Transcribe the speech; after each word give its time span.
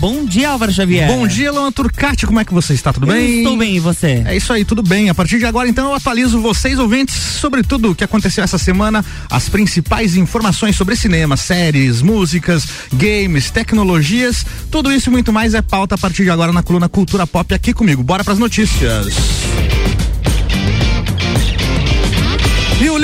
Bom 0.00 0.24
dia, 0.24 0.48
Álvaro 0.48 0.72
Xavier. 0.72 1.06
Bom 1.06 1.26
dia, 1.26 1.52
Luan 1.52 1.70
Turcati. 1.70 2.26
Como 2.26 2.40
é 2.40 2.44
que 2.44 2.54
você 2.54 2.72
está? 2.72 2.90
Tudo 2.90 3.06
eu 3.06 3.12
bem? 3.12 3.38
Estou 3.40 3.54
bem, 3.54 3.76
e 3.76 3.80
você? 3.80 4.22
É 4.24 4.34
isso 4.34 4.50
aí, 4.50 4.64
tudo 4.64 4.82
bem. 4.82 5.10
A 5.10 5.14
partir 5.14 5.38
de 5.38 5.44
agora, 5.44 5.68
então, 5.68 5.88
eu 5.88 5.94
atualizo 5.94 6.40
vocês, 6.40 6.78
ouvintes, 6.78 7.14
sobre 7.14 7.62
tudo 7.62 7.90
o 7.90 7.94
que 7.94 8.02
aconteceu 8.02 8.42
essa 8.42 8.56
semana, 8.56 9.04
as 9.28 9.50
principais 9.50 10.16
informações 10.16 10.74
sobre 10.74 10.96
cinema, 10.96 11.36
séries, 11.36 12.00
músicas, 12.00 12.66
games, 12.90 13.50
tecnologias, 13.50 14.46
tudo 14.70 14.90
isso 14.90 15.10
e 15.10 15.12
muito 15.12 15.34
mais 15.34 15.52
é 15.52 15.60
pauta 15.60 15.96
a 15.96 15.98
partir 15.98 16.24
de 16.24 16.30
agora 16.30 16.50
na 16.50 16.62
coluna 16.62 16.88
Cultura 16.88 17.26
Pop 17.26 17.52
aqui 17.54 17.74
comigo. 17.74 18.02
Bora 18.02 18.24
para 18.24 18.32
as 18.32 18.38
notícias. 18.38 19.06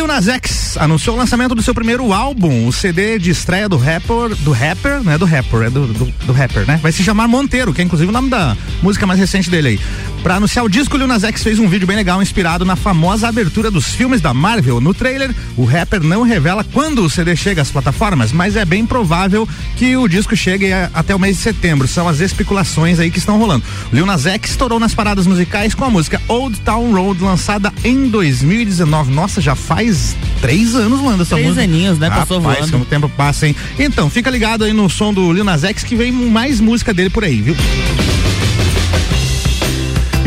Lil 0.07 0.15
Nas 0.15 0.29
X 0.29 0.77
anunciou 0.77 1.17
o 1.17 1.19
lançamento 1.19 1.53
do 1.53 1.63
seu 1.63 1.75
primeiro 1.75 2.13
álbum, 2.13 2.69
o 2.69 2.73
CD 2.73 3.19
de 3.19 3.31
estreia 3.31 3.69
do 3.69 3.77
rapper, 3.77 4.37
do 4.37 4.53
rapper, 4.53 5.03
não 5.03 5.13
é 5.13 5.19
do 5.19 5.25
rapper, 5.25 5.63
é 5.63 5.71
do, 5.71 5.87
do, 5.89 6.05
do 6.05 6.33
rapper, 6.33 6.65
né? 6.65 6.79
Vai 6.81 6.93
se 6.93 7.03
chamar 7.03 7.27
Monteiro, 7.27 7.75
que 7.75 7.81
é 7.81 7.85
inclusive 7.85 8.09
o 8.09 8.13
nome 8.13 8.31
da 8.31 8.57
música 8.81 9.05
mais 9.05 9.19
recente 9.19 9.51
dele 9.51 9.69
aí. 9.69 9.81
Pra 10.23 10.37
anunciar 10.37 10.65
o 10.65 10.69
disco, 10.69 10.97
o 10.97 10.99
Lil 10.99 11.07
Nas 11.07 11.23
X 11.23 11.41
fez 11.41 11.61
um 11.61 11.69
vídeo 11.69 11.87
bem 11.87 11.97
legal 11.97 12.21
inspirado 12.21 12.65
na 12.65 12.75
famosa 12.75 13.29
abertura 13.29 13.71
dos 13.71 13.95
filmes 13.95 14.21
da 14.21 14.35
Marvel. 14.35 14.81
No 14.81 14.93
trailer, 14.93 15.33
o 15.57 15.65
rapper 15.65 16.03
não 16.03 16.23
revela 16.25 16.65
quando 16.65 17.05
o 17.05 17.09
CD 17.09 17.37
chega 17.37 17.63
às 17.63 17.71
plataformas, 17.71 18.33
mas 18.33 18.57
é 18.57 18.65
bem 18.65 18.85
provável 18.85 19.49
que 19.77 19.97
o 19.97 20.09
disco 20.09 20.35
chegue 20.35 20.73
a, 20.73 20.91
até 20.93 21.15
o 21.15 21.19
mês 21.19 21.37
de 21.37 21.43
setembro. 21.45 21.87
São 21.87 22.09
as 22.09 22.19
especulações 22.19 22.99
aí 22.99 23.09
que 23.09 23.19
estão 23.19 23.39
rolando. 23.39 23.63
O 23.93 23.95
Lil 23.95 24.05
Nas 24.05 24.27
X 24.27 24.51
estourou 24.51 24.81
nas 24.81 24.95
paradas 24.95 25.29
musicais 25.29 25.75
com 25.77 25.85
a 25.85 25.91
música 25.91 26.21
Old 26.27 26.59
Town 26.63 26.93
Road, 26.93 27.23
lançada 27.23 27.73
em 27.85 28.09
2019. 28.09 29.13
Nossa, 29.13 29.41
já 29.41 29.55
faz 29.55 30.17
três 30.41 30.75
anos, 30.75 31.01
Landa, 31.01 31.23
essa 31.23 31.37
Três 31.37 31.47
música. 31.51 31.63
aninhos, 31.65 31.99
né? 32.01 32.11
Passou 32.11 32.41
Rapaz, 32.41 32.59
voando. 32.59 32.73
como 32.73 32.83
o 32.83 32.87
tempo 32.87 33.09
passa, 33.11 33.47
hein? 33.47 33.55
Então, 33.79 34.11
fica 34.11 34.29
ligado 34.29 34.65
aí 34.65 34.73
no 34.73 34.91
som 34.91 35.15
do 35.15 35.33
Lil 35.33 35.45
Nas 35.45 35.63
X 35.63 35.85
que 35.85 35.95
vem 35.95 36.11
mais 36.11 36.61
música 36.61 36.93
dele 36.93 37.11
por 37.11 37.23
aí, 37.23 37.41
viu? 37.41 37.57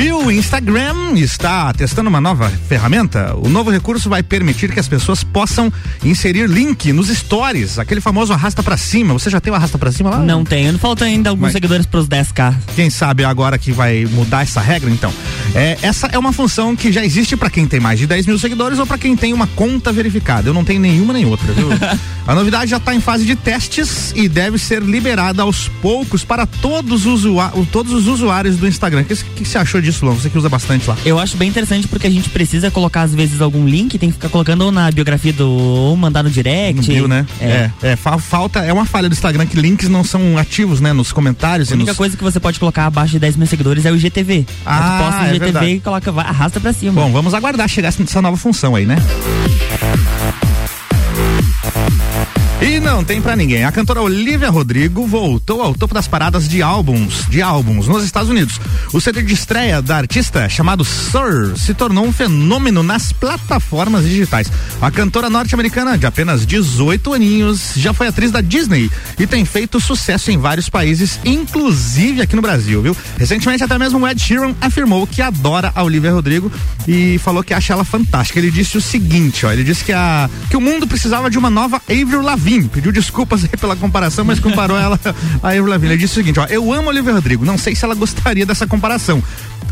E 0.01 0.13
o 0.13 0.31
Instagram 0.31 1.11
está 1.15 1.73
testando 1.73 2.09
uma 2.09 2.21
nova 2.21 2.49
ferramenta. 2.69 3.35
O 3.35 3.49
novo 3.49 3.69
recurso 3.69 4.09
vai 4.09 4.23
permitir 4.23 4.71
que 4.71 4.79
as 4.79 4.87
pessoas 4.87 5.25
possam 5.25 5.71
inserir 6.05 6.47
link 6.47 6.93
nos 6.93 7.09
stories, 7.09 7.77
aquele 7.77 7.99
famoso 7.99 8.31
arrasta 8.31 8.63
pra 8.63 8.77
cima. 8.77 9.11
Você 9.11 9.29
já 9.29 9.41
tem 9.41 9.51
o 9.51 9.55
arrasta 9.57 9.77
pra 9.77 9.91
cima 9.91 10.11
lá? 10.11 10.19
Não 10.19 10.45
tenho, 10.45 10.79
falta 10.79 11.03
ainda 11.03 11.29
alguns 11.29 11.47
Mas- 11.47 11.51
seguidores 11.51 11.85
pros 11.85 12.07
10k. 12.07 12.55
Quem 12.77 12.89
sabe 12.89 13.25
agora 13.25 13.57
que 13.57 13.73
vai 13.73 14.05
mudar 14.05 14.43
essa 14.43 14.61
regra, 14.61 14.89
então. 14.89 15.13
É, 15.53 15.77
essa 15.81 16.07
é 16.07 16.17
uma 16.17 16.31
função 16.31 16.77
que 16.77 16.93
já 16.93 17.03
existe 17.03 17.35
para 17.35 17.49
quem 17.49 17.67
tem 17.67 17.81
mais 17.81 17.99
de 17.99 18.07
10 18.07 18.25
mil 18.25 18.39
seguidores 18.39 18.79
ou 18.79 18.87
para 18.87 18.97
quem 18.97 19.17
tem 19.17 19.33
uma 19.33 19.47
conta 19.47 19.91
verificada. 19.91 20.47
Eu 20.47 20.53
não 20.53 20.63
tenho 20.63 20.79
nenhuma 20.79 21.11
nem 21.11 21.25
outra, 21.25 21.51
viu? 21.51 21.67
A 22.25 22.35
novidade 22.35 22.69
já 22.69 22.77
está 22.77 22.93
em 22.93 23.01
fase 23.01 23.25
de 23.25 23.35
testes 23.35 24.13
e 24.15 24.29
deve 24.29 24.59
ser 24.59 24.83
liberada 24.83 25.41
aos 25.41 25.67
poucos 25.81 26.23
para 26.23 26.45
todos 26.45 27.07
os, 27.07 27.23
todos 27.71 27.91
os 27.91 28.05
usuários 28.05 28.55
do 28.55 28.67
Instagram. 28.67 29.01
O 29.01 29.05
que, 29.05 29.15
que 29.15 29.43
você 29.45 29.57
achou 29.57 29.81
disso, 29.89 30.05
Luan? 30.05 30.15
Você 30.15 30.29
que 30.29 30.37
usa 30.37 30.49
bastante 30.49 30.87
lá. 30.87 30.97
Eu 31.05 31.19
acho 31.19 31.37
bem 31.37 31.49
interessante 31.49 31.87
porque 31.87 32.07
a 32.07 32.09
gente 32.09 32.29
precisa 32.29 32.69
colocar 32.71 33.01
às 33.01 33.13
vezes 33.13 33.41
algum 33.41 33.65
link, 33.67 33.97
tem 33.97 34.09
que 34.09 34.15
ficar 34.15 34.29
colocando 34.29 34.61
ou 34.61 34.71
na 34.71 34.89
biografia 34.91 35.33
do 35.33 35.49
ou 35.49 35.95
mandar 35.97 36.23
no 36.23 36.29
direct. 36.29 36.75
No 36.81 36.87
bio, 36.87 37.07
né? 37.07 37.25
É. 37.41 37.69
é, 37.81 37.95
fa- 37.95 38.17
falta, 38.17 38.59
é 38.59 38.71
uma 38.71 38.85
falha 38.85 39.09
do 39.09 39.13
Instagram 39.13 39.45
que 39.45 39.59
links 39.59 39.89
não 39.89 40.03
são 40.03 40.37
ativos, 40.37 40.79
né? 40.79 40.93
Nos 40.93 41.11
comentários 41.11 41.71
A 41.71 41.75
única 41.75 41.91
nos... 41.91 41.97
coisa 41.97 42.15
que 42.17 42.23
você 42.23 42.39
pode 42.39 42.59
colocar 42.59 42.85
abaixo 42.85 43.11
de 43.13 43.19
10 43.19 43.35
mil 43.37 43.47
seguidores 43.47 43.85
é 43.85 43.91
o 43.91 43.95
IGTV. 43.95 44.45
Ah, 44.65 44.79
tu 44.99 45.03
posta 45.05 45.21
o 45.21 45.25
é 45.25 45.29
IGTV 45.29 45.45
verdade. 45.51 45.71
e 45.71 45.79
coloca, 45.79 46.11
arrasta 46.21 46.59
pra 46.59 46.73
cima. 46.73 46.93
Bom, 46.93 47.11
vamos 47.11 47.33
aguardar 47.33 47.67
chegar 47.67 47.89
essa 47.89 48.21
nova 48.21 48.37
função 48.37 48.75
aí, 48.75 48.85
né? 48.85 48.97
E 52.61 52.77
não 52.77 53.05
tem 53.05 53.21
pra 53.21 53.37
ninguém. 53.37 53.63
A 53.63 53.71
cantora 53.71 54.01
Olivia 54.01 54.49
Rodrigo 54.49 55.07
voltou 55.07 55.61
ao 55.61 55.73
topo 55.73 55.93
das 55.93 56.09
paradas 56.09 56.47
de 56.47 56.61
álbuns, 56.61 57.25
de 57.29 57.41
álbuns 57.41 57.87
nos 57.87 58.03
Estados 58.03 58.29
Unidos. 58.29 58.59
O 58.91 58.99
CD 58.99 59.21
de 59.21 59.33
estreia 59.33 59.81
da 59.81 59.95
artista, 59.95 60.49
chamado 60.49 60.83
Sir, 60.83 61.57
se 61.57 61.73
tornou 61.73 62.05
um 62.05 62.11
fenômeno 62.11 62.83
nas 62.83 63.13
plataformas 63.13 64.03
digitais. 64.03 64.51
A 64.81 64.91
cantora 64.91 65.29
norte-americana, 65.29 65.97
de 65.97 66.05
apenas 66.05 66.45
18 66.45 67.13
aninhos, 67.13 67.71
já 67.77 67.93
foi 67.93 68.07
atriz 68.07 68.29
da 68.29 68.41
Disney 68.41 68.91
e 69.17 69.25
tem 69.25 69.45
feito 69.45 69.79
sucesso 69.79 70.29
em 70.29 70.37
vários 70.37 70.67
países, 70.67 71.17
inclusive 71.23 72.21
aqui 72.21 72.35
no 72.35 72.41
Brasil, 72.41 72.81
viu? 72.81 72.97
Recentemente 73.17 73.63
até 73.63 73.77
mesmo 73.77 73.99
o 73.99 74.07
Ed 74.07 74.21
Sheeran 74.21 74.53
afirmou 74.59 75.07
que 75.07 75.21
adora 75.21 75.71
a 75.73 75.81
Olivia 75.81 76.11
Rodrigo 76.11 76.51
e 76.85 77.17
falou 77.19 77.41
que 77.41 77.53
acha 77.53 77.71
ela 77.71 77.85
fantástica. 77.85 78.37
Ele 78.37 78.51
disse 78.51 78.77
o 78.77 78.81
seguinte, 78.81 79.45
ó, 79.45 79.51
ele 79.51 79.63
disse 79.63 79.85
que 79.85 79.93
a 79.93 80.29
que 80.49 80.57
o 80.57 80.61
mundo 80.61 80.85
precisava 80.85 81.29
de 81.29 81.37
uma 81.37 81.49
nova 81.49 81.81
Avril 81.89 82.21
Lavigne. 82.21 82.48
Pediu 82.71 82.91
desculpas 82.91 83.43
aí 83.43 83.57
pela 83.59 83.75
comparação, 83.75 84.25
mas 84.25 84.39
comparou 84.39 84.77
ela 84.77 84.99
a 85.43 85.49
Avril 85.49 85.67
Lavigne. 85.67 85.93
Ele 85.93 86.01
disse 86.01 86.13
o 86.13 86.15
seguinte, 86.15 86.39
ó, 86.39 86.45
eu 86.45 86.71
amo 86.73 86.89
a 86.89 86.91
Olivia 86.91 87.13
Rodrigo, 87.13 87.45
não 87.45 87.57
sei 87.57 87.75
se 87.75 87.85
ela 87.85 87.95
gostaria 87.95 88.45
dessa 88.45 88.65
comparação. 88.65 89.21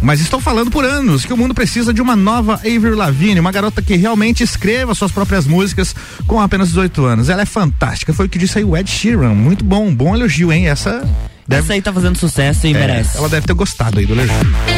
Mas 0.01 0.21
estou 0.21 0.39
falando 0.39 0.69
por 0.69 0.85
anos 0.85 1.25
que 1.25 1.33
o 1.33 1.37
mundo 1.37 1.53
precisa 1.53 1.93
de 1.93 2.01
uma 2.01 2.15
nova 2.15 2.55
Avril 2.55 2.95
Lavigne, 2.95 3.39
uma 3.39 3.51
garota 3.51 3.81
que 3.81 3.95
realmente 3.95 4.43
escreva 4.43 4.93
suas 4.93 5.11
próprias 5.11 5.47
músicas 5.47 5.95
com 6.27 6.39
apenas 6.39 6.69
18 6.69 7.03
anos. 7.05 7.29
Ela 7.29 7.41
é 7.41 7.45
fantástica. 7.45 8.13
Foi 8.13 8.27
o 8.27 8.29
que 8.29 8.37
disse 8.37 8.59
aí 8.59 8.63
o 8.63 8.77
Ed 8.77 8.89
Sheeran. 8.89 9.33
Muito 9.33 9.65
bom, 9.65 9.93
bom 9.93 10.15
elogio, 10.15 10.51
hein? 10.51 10.67
Essa 10.67 11.03
deve 11.47 11.63
Essa 11.63 11.73
aí 11.73 11.81
tá 11.81 11.91
fazendo 11.91 12.17
sucesso 12.17 12.67
e 12.67 12.71
é, 12.71 12.73
merece. 12.73 13.17
Ela 13.17 13.29
deve 13.29 13.47
ter 13.47 13.53
gostado 13.53 13.97
aí 13.97 14.05
do 14.05 14.13
elogio. 14.13 14.76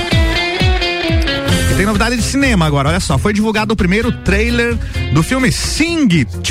Tem 1.80 1.86
novidade 1.86 2.18
de 2.18 2.24
cinema 2.24 2.66
agora, 2.66 2.90
olha 2.90 3.00
só. 3.00 3.18
Foi 3.18 3.32
divulgado 3.32 3.74
o 3.74 3.78
primeiro 3.78 4.12
trailer 4.12 4.78
do 5.14 5.24
filme 5.24 5.50
Sing 5.50 6.26
2, 6.26 6.46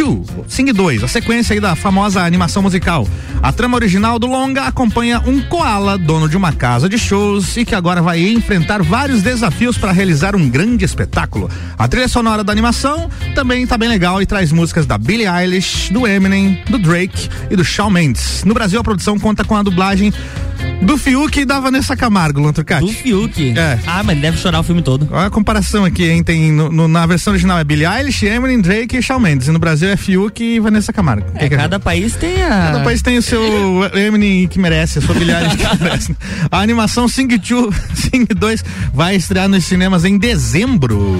Sing 0.49 0.73
2, 0.73 1.05
a 1.05 1.07
sequência 1.07 1.53
aí 1.53 1.61
da 1.61 1.77
famosa 1.77 2.23
animação 2.23 2.63
musical. 2.63 3.07
A 3.43 3.53
trama 3.53 3.77
original 3.77 4.19
do 4.19 4.27
longa 4.27 4.63
acompanha 4.63 5.23
um 5.27 5.43
koala, 5.43 5.99
dono 5.99 6.31
de 6.31 6.37
uma 6.37 6.51
casa 6.55 6.89
de 6.89 6.97
shows 6.97 7.59
e 7.59 7.67
que 7.67 7.75
agora 7.75 8.01
vai 8.01 8.27
enfrentar 8.27 8.83
vários 8.83 9.21
desafios 9.21 9.77
para 9.77 9.93
realizar 9.93 10.35
um 10.35 10.49
grande 10.49 10.87
espetáculo. 10.87 11.51
A 11.77 11.87
trilha 11.87 12.09
sonora 12.09 12.43
da 12.43 12.51
animação 12.51 13.11
também 13.35 13.67
tá 13.67 13.77
bem 13.77 13.91
legal 13.91 14.23
e 14.23 14.27
traz 14.27 14.51
músicas 14.51 14.87
da 14.87 14.97
Billie 14.97 15.29
Eilish, 15.29 15.93
do 15.93 16.07
Eminem, 16.07 16.65
do 16.71 16.79
Drake 16.79 17.29
e 17.51 17.55
do 17.55 17.63
Shawn 17.63 17.91
Mendes. 17.91 18.45
No 18.45 18.55
Brasil, 18.55 18.81
a 18.81 18.83
produção 18.83 19.19
conta 19.19 19.45
com 19.45 19.55
a 19.55 19.63
dublagem 19.63 20.11
do 20.83 20.97
Fiuk 20.97 21.41
e 21.41 21.45
da 21.45 21.61
Vanessa 21.61 21.97
Camargo, 21.97 22.41
Luan 22.41 22.53
Turcati. 22.53 22.87
Do 22.87 22.93
Fiuk. 22.93 23.59
É. 23.59 23.79
Ah, 23.87 24.03
mas 24.03 24.13
ele 24.13 24.21
deve 24.23 24.39
chorar 24.39 24.61
o 24.61 24.63
filme 24.63 24.81
todo. 24.81 25.09
Olha 25.11 25.27
a 25.27 25.31
comparação 25.31 25.85
aqui, 25.85 26.09
hein? 26.09 26.23
Tem 26.23 26.51
no- 26.53 26.71
no- 26.71 26.89
na 26.89 27.05
versão 27.05 27.33
original 27.33 27.59
é 27.59 27.65
Billie 27.65 27.87
Eilish, 27.87 28.25
Eminem, 28.25 28.61
Drake 28.61 28.97
e 28.97 29.03
Shawn 29.03 29.19
Mendes. 29.21 29.49
E 29.49 29.51
no 29.51 29.59
Brasil 29.59 29.89
é 29.89 29.97
Fiuk 29.97 30.43
e 30.43 30.61
Vanessa 30.61 30.93
Camargo. 30.93 31.27
É, 31.35 31.41
Que 31.41 31.49
que 31.51 31.57
cada 31.57 31.79
país 31.81 32.15
tem 32.15 32.43
a. 32.43 32.49
Cada 32.49 32.81
país 32.81 33.03
tem 33.03 33.19
o 33.19 33.23
seu 33.23 33.43
Eminem 33.95 34.47
que 34.49 34.59
merece, 34.59 34.99
a 34.99 35.03
sua 35.03 35.15
Billie 35.15 35.35
Eilish 35.35 35.57
que 35.57 35.65
merece. 35.85 36.17
A 36.51 36.59
animação 36.61 37.09
Sing 37.09 37.27
2, 37.29 37.75
Sing 37.95 38.25
2 38.25 38.65
vai 38.95 39.17
estrear 39.17 39.49
nos 39.49 39.65
cinemas 39.65 40.05
em 40.05 40.17
dezembro. 40.17 41.19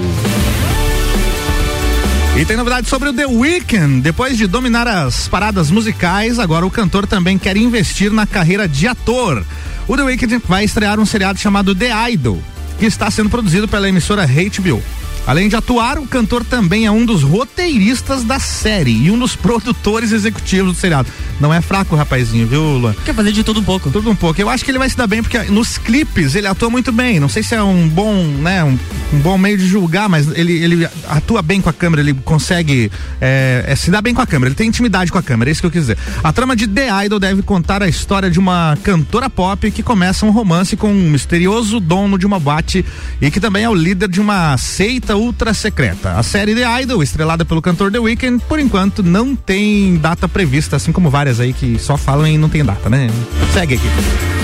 E 2.39 2.45
tem 2.45 2.55
novidade 2.55 2.87
sobre 2.87 3.09
o 3.09 3.13
The 3.13 3.25
Weeknd. 3.25 3.99
Depois 3.99 4.37
de 4.37 4.47
dominar 4.47 4.87
as 4.87 5.27
paradas 5.27 5.69
musicais, 5.69 6.39
agora 6.39 6.65
o 6.65 6.71
cantor 6.71 7.05
também 7.05 7.37
quer 7.37 7.57
investir 7.57 8.13
na 8.13 8.25
carreira 8.25 8.65
de 8.65 8.87
ator. 8.87 9.43
O 9.85 9.97
The 9.97 10.03
Weeknd 10.03 10.41
vai 10.47 10.63
estrear 10.63 11.01
um 11.01 11.05
seriado 11.05 11.37
chamado 11.37 11.75
The 11.75 11.89
Idol, 12.11 12.41
que 12.79 12.85
está 12.85 13.11
sendo 13.11 13.29
produzido 13.29 13.67
pela 13.67 13.89
emissora 13.89 14.25
HBO. 14.25 14.81
Além 15.27 15.47
de 15.47 15.55
atuar, 15.55 15.99
o 15.99 16.07
cantor 16.07 16.43
também 16.43 16.85
é 16.85 16.91
um 16.91 17.05
dos 17.05 17.21
roteiristas 17.21 18.23
da 18.23 18.39
série 18.39 18.91
e 18.91 19.11
um 19.11 19.19
dos 19.19 19.35
produtores 19.35 20.11
executivos 20.11 20.73
do 20.73 20.79
seriado. 20.79 21.09
Não 21.39 21.53
é 21.53 21.61
fraco 21.61 21.95
rapazinho, 21.95 22.47
viu, 22.47 22.61
Luan? 22.61 22.93
Quer 23.05 23.13
fazer 23.13 23.31
de 23.31 23.43
tudo 23.43 23.59
um 23.59 23.63
pouco. 23.63 23.89
Tudo 23.89 24.09
um 24.09 24.15
pouco. 24.15 24.41
Eu 24.41 24.49
acho 24.49 24.65
que 24.65 24.71
ele 24.71 24.79
vai 24.79 24.89
se 24.89 24.97
dar 24.97 25.07
bem 25.07 25.21
porque 25.21 25.37
nos 25.43 25.77
clipes 25.77 26.35
ele 26.35 26.47
atua 26.47 26.69
muito 26.69 26.91
bem. 26.91 27.19
Não 27.19 27.29
sei 27.29 27.43
se 27.43 27.55
é 27.55 27.61
um 27.61 27.87
bom, 27.87 28.13
né, 28.41 28.63
um, 28.63 28.77
um 29.13 29.19
bom 29.19 29.37
meio 29.37 29.57
de 29.57 29.67
julgar, 29.67 30.09
mas 30.09 30.27
ele, 30.35 30.53
ele 30.53 30.89
atua 31.07 31.41
bem 31.41 31.61
com 31.61 31.69
a 31.69 31.73
câmera, 31.73 32.01
ele 32.01 32.13
consegue 32.13 32.91
é, 33.21 33.63
é, 33.67 33.75
se 33.75 33.89
dar 33.91 34.01
bem 34.01 34.13
com 34.13 34.21
a 34.21 34.27
câmera, 34.27 34.49
ele 34.49 34.55
tem 34.55 34.67
intimidade 34.67 35.11
com 35.11 35.17
a 35.17 35.23
câmera, 35.23 35.49
é 35.49 35.51
isso 35.51 35.61
que 35.61 35.67
eu 35.67 35.71
quis 35.71 35.81
dizer. 35.81 35.97
A 36.23 36.33
trama 36.33 36.55
de 36.55 36.67
The 36.67 37.05
Idol 37.05 37.19
deve 37.19 37.41
contar 37.41 37.81
a 37.81 37.87
história 37.87 38.29
de 38.29 38.39
uma 38.39 38.77
cantora 38.83 39.29
pop 39.29 39.69
que 39.71 39.83
começa 39.83 40.25
um 40.25 40.31
romance 40.31 40.75
com 40.75 40.91
um 40.91 41.09
misterioso 41.09 41.79
dono 41.79 42.17
de 42.17 42.25
uma 42.25 42.39
boate 42.39 42.83
e 43.21 43.31
que 43.31 43.39
também 43.39 43.63
é 43.63 43.69
o 43.69 43.75
líder 43.75 44.09
de 44.09 44.19
uma 44.19 44.57
seita 44.57 45.15
ultra 45.19 45.53
secreta. 45.53 46.13
A 46.17 46.23
série 46.23 46.55
The 46.55 46.81
Idol, 46.81 47.03
estrelada 47.03 47.43
pelo 47.45 47.61
cantor 47.61 47.91
The 47.91 47.99
Weeknd, 47.99 48.43
por 48.47 48.59
enquanto 48.59 49.03
não 49.03 49.35
tem 49.35 49.97
data 49.97 50.27
prevista, 50.27 50.75
assim 50.77 50.91
como 50.91 51.09
várias 51.09 51.39
aí 51.39 51.53
que 51.53 51.77
só 51.77 51.97
falam 51.97 52.27
e 52.27 52.37
não 52.37 52.49
tem 52.49 52.63
data, 52.63 52.89
né? 52.89 53.09
Segue 53.53 53.75
aqui. 53.75 54.38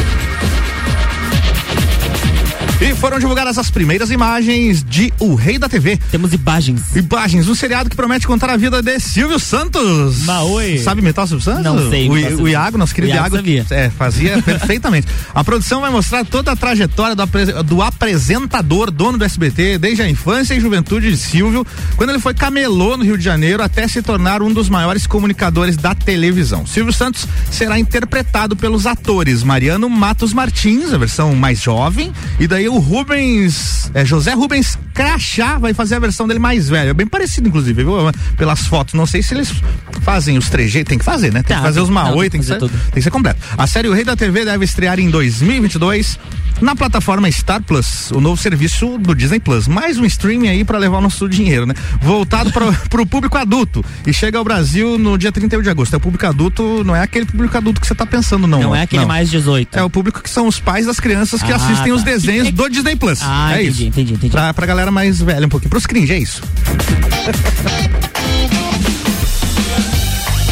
E 2.82 2.94
foram 2.94 3.18
divulgadas 3.18 3.58
as 3.58 3.70
primeiras 3.70 4.12
imagens 4.12 4.84
de 4.84 5.14
O 5.18 5.34
Rei 5.34 5.58
da 5.58 5.70
TV. 5.70 5.98
Temos 6.12 6.34
imagens. 6.34 6.94
Imagens, 6.94 7.48
um 7.48 7.56
seriado 7.56 7.90
que 7.90 7.96
promete 7.96 8.28
contar 8.28 8.50
a 8.50 8.58
vida 8.58 8.82
de 8.82 9.00
Silvio 9.00 9.40
Santos. 9.40 10.26
Maoi. 10.26 10.80
Sabe 10.80 11.00
imitar 11.00 11.24
o 11.24 11.28
Silvio 11.28 11.44
Santos? 11.44 11.64
Não 11.64 11.90
sei. 11.90 12.10
O, 12.10 12.42
o 12.44 12.48
Iago, 12.50 12.78
nosso 12.78 12.94
querido 12.94 13.14
Iago. 13.14 13.38
Iago 13.38 13.74
é, 13.74 13.90
fazia 13.90 14.40
perfeitamente. 14.44 15.08
A 15.34 15.42
produção 15.42 15.80
vai 15.80 15.90
mostrar 15.90 16.26
toda 16.26 16.52
a 16.52 16.56
trajetória 16.56 17.16
do, 17.16 17.26
do 17.64 17.82
apresentador, 17.82 18.92
dono 18.92 19.18
do 19.18 19.24
SBT, 19.24 19.78
desde 19.78 20.02
a 20.02 20.10
infância 20.10 20.54
e 20.54 20.60
juventude 20.60 21.10
de 21.10 21.18
Silvio, 21.18 21.66
quando 21.96 22.10
ele 22.10 22.20
foi 22.20 22.34
camelô 22.34 22.98
no 22.98 23.06
Rio 23.06 23.18
de 23.18 23.24
Janeiro 23.24 23.64
até 23.64 23.88
se 23.88 24.02
tornar 24.02 24.42
um 24.42 24.52
dos 24.52 24.68
maiores 24.68 25.08
comunicadores 25.08 25.78
da 25.78 25.96
televisão. 25.96 26.66
Silvio 26.68 26.92
Santos 26.92 27.26
será 27.50 27.80
interpretado 27.80 28.54
pelos 28.54 28.86
atores 28.86 29.44
Mariano 29.44 29.90
Matos 29.90 30.34
Martins, 30.34 30.94
a 30.94 30.98
versão 30.98 31.34
mais 31.36 31.62
jovem, 31.62 32.12
e 32.38 32.48
daí 32.48 32.65
o 32.68 32.80
Rubens, 32.80 33.92
é, 33.94 34.06
José 34.06 34.34
Rubens 34.34 34.78
Crachá 34.96 35.58
vai 35.60 35.74
fazer 35.74 35.96
a 35.96 36.00
versão 36.00 36.26
dele 36.28 36.40
mais 36.40 36.70
velho. 36.70 36.90
É 36.90 36.94
bem 36.94 37.06
parecido, 37.06 37.48
inclusive, 37.50 37.84
viu? 37.84 37.96
Pelas 38.38 38.62
fotos. 38.62 38.94
Não 38.96 39.06
sei 39.06 39.22
se 39.22 39.34
eles 39.36 39.54
fazem 40.02 40.38
os 40.38 40.50
trejeitos, 40.50 40.90
tem 40.90 40.98
que 40.98 41.06
fazer, 41.06 41.32
né? 41.34 41.44
Tem 41.44 41.56
Tá, 41.56 41.62
que 41.62 41.68
fazer 41.68 41.82
os 41.82 41.90
não, 41.90 41.96
maoi, 41.96 42.30
tem 42.30 42.40
que 42.40 42.48
ser, 42.48 42.58
tudo. 42.58 42.72
tem 42.72 42.94
que 42.96 43.02
ser 43.02 43.12
completo. 43.12 43.40
A 43.58 43.68
série 43.68 43.88
O 43.90 43.94
Rei 43.94 44.04
da 44.06 44.16
TV 44.16 44.46
deve 44.46 44.64
estrear 44.66 45.00
em 45.00 45.10
2022 45.10 46.18
na 46.62 46.74
plataforma 46.74 47.30
Star 47.30 47.62
Plus, 47.62 48.12
o 48.12 48.22
novo 48.22 48.42
serviço 48.42 48.98
do 48.98 49.14
Disney 49.14 49.40
Plus. 49.42 49.68
Mais 49.68 49.98
um 50.00 50.06
streaming 50.06 50.48
aí 50.48 50.64
para 50.64 50.78
levar 50.78 51.00
o 51.00 51.02
nosso 51.02 51.28
dinheiro, 51.28 51.66
né? 51.66 51.74
Voltado 52.02 52.50
para 52.54 53.02
o 53.02 53.06
público 53.06 53.38
adulto 53.38 53.84
e 54.08 54.14
chega 54.14 54.38
ao 54.38 54.44
Brasil 54.44 54.98
no 54.98 55.18
dia 55.18 55.32
31 55.34 55.62
de 55.62 55.70
agosto. 55.70 55.94
É 55.94 55.98
o 55.98 56.00
público 56.00 56.26
adulto, 56.26 56.82
não 56.86 56.96
é 56.96 57.02
aquele 57.02 57.26
público 57.26 57.58
adulto 57.58 57.82
que 57.82 57.88
você 57.88 57.94
tá 57.96 58.06
pensando, 58.06 58.48
não. 58.48 58.62
Não 58.62 58.76
é 58.76 58.84
aquele 58.84 59.06
mais 59.06 59.30
18. 59.30 59.78
É 59.78 59.84
o 59.84 59.90
público 59.90 60.22
que 60.24 60.30
são 60.30 60.48
os 60.48 60.58
pais 60.58 60.86
das 60.86 60.98
crianças 61.00 61.44
que 61.44 61.52
Ah, 61.52 61.58
assistem 61.58 61.92
os 61.92 62.04
tá. 62.04 62.12
desenhos 62.12 62.50
do 62.52 62.70
Disney 62.70 62.96
Plus. 62.96 63.20
Ah, 63.22 63.52
é 63.52 63.64
entendi, 63.64 63.70
isso. 63.72 63.84
entendi, 63.84 64.14
entendi. 64.14 64.32
Pra, 64.32 64.54
pra 64.54 64.66
galera 64.66 64.85
mais 64.92 65.22
velha 65.22 65.46
um 65.46 65.50
pouquinho. 65.50 65.70
Pros 65.70 65.86
cringe, 65.86 66.14
é 66.14 66.18
isso. 66.18 66.42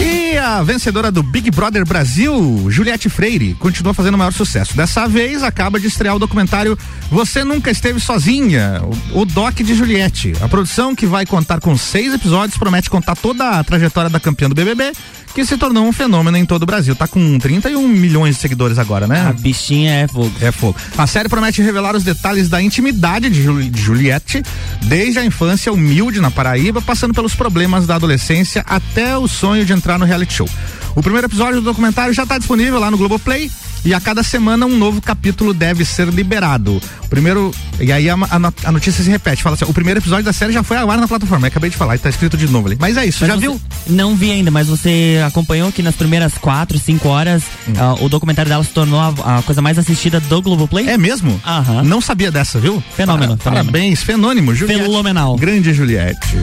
E 0.01 0.37
a 0.37 0.63
vencedora 0.63 1.11
do 1.11 1.21
Big 1.21 1.51
Brother 1.51 1.85
Brasil, 1.85 2.65
Juliette 2.69 3.07
Freire, 3.07 3.53
continua 3.53 3.93
fazendo 3.93 4.15
o 4.15 4.17
maior 4.17 4.33
sucesso. 4.33 4.75
Dessa 4.75 5.07
vez, 5.07 5.43
acaba 5.43 5.79
de 5.79 5.87
estrear 5.87 6.15
o 6.15 6.19
documentário 6.19 6.77
Você 7.11 7.43
Nunca 7.43 7.69
Esteve 7.69 7.99
Sozinha, 7.99 8.81
o 9.13 9.25
doc 9.25 9.55
de 9.55 9.75
Juliette. 9.75 10.33
A 10.41 10.47
produção, 10.49 10.95
que 10.95 11.05
vai 11.05 11.25
contar 11.25 11.59
com 11.59 11.77
seis 11.77 12.13
episódios, 12.13 12.57
promete 12.57 12.89
contar 12.89 13.15
toda 13.15 13.59
a 13.59 13.63
trajetória 13.63 14.09
da 14.09 14.19
campeã 14.19 14.49
do 14.49 14.55
BBB, 14.55 14.91
que 15.33 15.43
se 15.45 15.57
tornou 15.57 15.85
um 15.87 15.91
fenômeno 15.91 16.37
em 16.37 16.45
todo 16.45 16.63
o 16.63 16.65
Brasil. 16.65 16.95
Tá 16.95 17.07
com 17.07 17.39
31 17.39 17.87
milhões 17.87 18.35
de 18.35 18.41
seguidores 18.41 18.77
agora, 18.77 19.07
né? 19.07 19.21
A 19.27 19.33
bichinha 19.33 19.91
é 19.91 20.07
fogo. 20.07 20.31
É 20.41 20.51
fogo. 20.51 20.75
A 20.97 21.07
série 21.07 21.27
promete 21.29 21.61
revelar 21.61 21.95
os 21.95 22.03
detalhes 22.03 22.49
da 22.49 22.61
intimidade 22.61 23.29
de, 23.29 23.41
Juli- 23.41 23.69
de 23.69 23.81
Juliette, 23.81 24.43
desde 24.83 25.19
a 25.19 25.25
infância 25.25 25.71
humilde 25.73 26.19
na 26.21 26.29
Paraíba, 26.29 26.81
passando 26.81 27.13
pelos 27.13 27.33
problemas 27.33 27.87
da 27.87 27.95
adolescência 27.95 28.63
até 28.67 29.17
o 29.17 29.27
sonho 29.27 29.65
de 29.65 29.73
entrar 29.73 29.97
no 29.97 30.05
reality 30.05 30.33
show. 30.33 30.49
O 30.95 31.01
primeiro 31.01 31.25
episódio 31.27 31.55
do 31.61 31.65
documentário 31.65 32.13
já 32.13 32.23
está 32.23 32.37
disponível 32.37 32.79
lá 32.79 32.91
no 32.91 32.97
Globoplay. 32.97 33.49
E 33.85 33.93
a 33.93 33.99
cada 33.99 34.23
semana 34.23 34.65
um 34.65 34.77
novo 34.77 35.01
capítulo 35.01 35.53
deve 35.53 35.83
ser 35.83 36.07
liberado. 36.07 36.81
O 37.03 37.07
primeiro. 37.09 37.53
E 37.79 37.91
aí 37.91 38.09
a, 38.09 38.13
a 38.13 38.39
no- 38.39 38.53
a 38.63 38.71
notícia 38.71 39.03
se 39.03 39.09
repete. 39.09 39.43
Fala 39.43 39.55
assim: 39.55 39.65
o 39.65 39.73
primeiro 39.73 39.99
episódio 39.99 40.23
da 40.23 40.31
série 40.33 40.53
já 40.53 40.63
foi 40.63 40.77
ao 40.77 40.89
ar 40.89 40.97
na 40.97 41.07
plataforma. 41.07 41.45
Eu 41.45 41.49
acabei 41.49 41.69
de 41.69 41.75
falar 41.75 41.95
e 41.95 41.99
tá 41.99 42.09
escrito 42.09 42.37
de 42.37 42.47
novo 42.47 42.67
ali. 42.67 42.77
Mas 42.79 42.95
é 42.95 43.05
isso, 43.05 43.19
Mas 43.21 43.27
já 43.29 43.35
você- 43.35 43.41
viu? 43.41 43.61
Não 43.87 44.15
vi 44.15 44.31
ainda, 44.31 44.49
mas 44.49 44.67
você 44.67 45.21
acompanhou 45.27 45.69
que 45.71 45.83
nas 45.83 45.95
primeiras 45.95 46.33
quatro, 46.35 46.79
cinco 46.79 47.09
horas 47.09 47.43
Hum. 47.67 47.73
ah, 47.77 47.95
o 47.99 48.07
documentário 48.07 48.49
dela 48.49 48.63
se 48.63 48.69
tornou 48.69 48.99
a, 48.99 49.39
a 49.39 49.41
coisa 49.43 49.61
mais 49.61 49.77
assistida 49.77 50.19
do 50.21 50.41
Globoplay? 50.41 50.87
É 50.87 50.97
mesmo? 50.97 51.39
Aham. 51.45 51.83
Não 51.83 51.99
sabia 51.99 52.31
dessa, 52.31 52.59
viu? 52.59 52.81
Fenômeno, 52.95 53.35
Para- 53.35 53.43
fenômeno. 53.43 53.65
Parabéns, 53.71 54.01
fenônimo, 54.01 54.55
Juliette. 54.55 54.83
Fenomenal. 54.83 55.35
Grande 55.35 55.73
Juliette. 55.73 56.37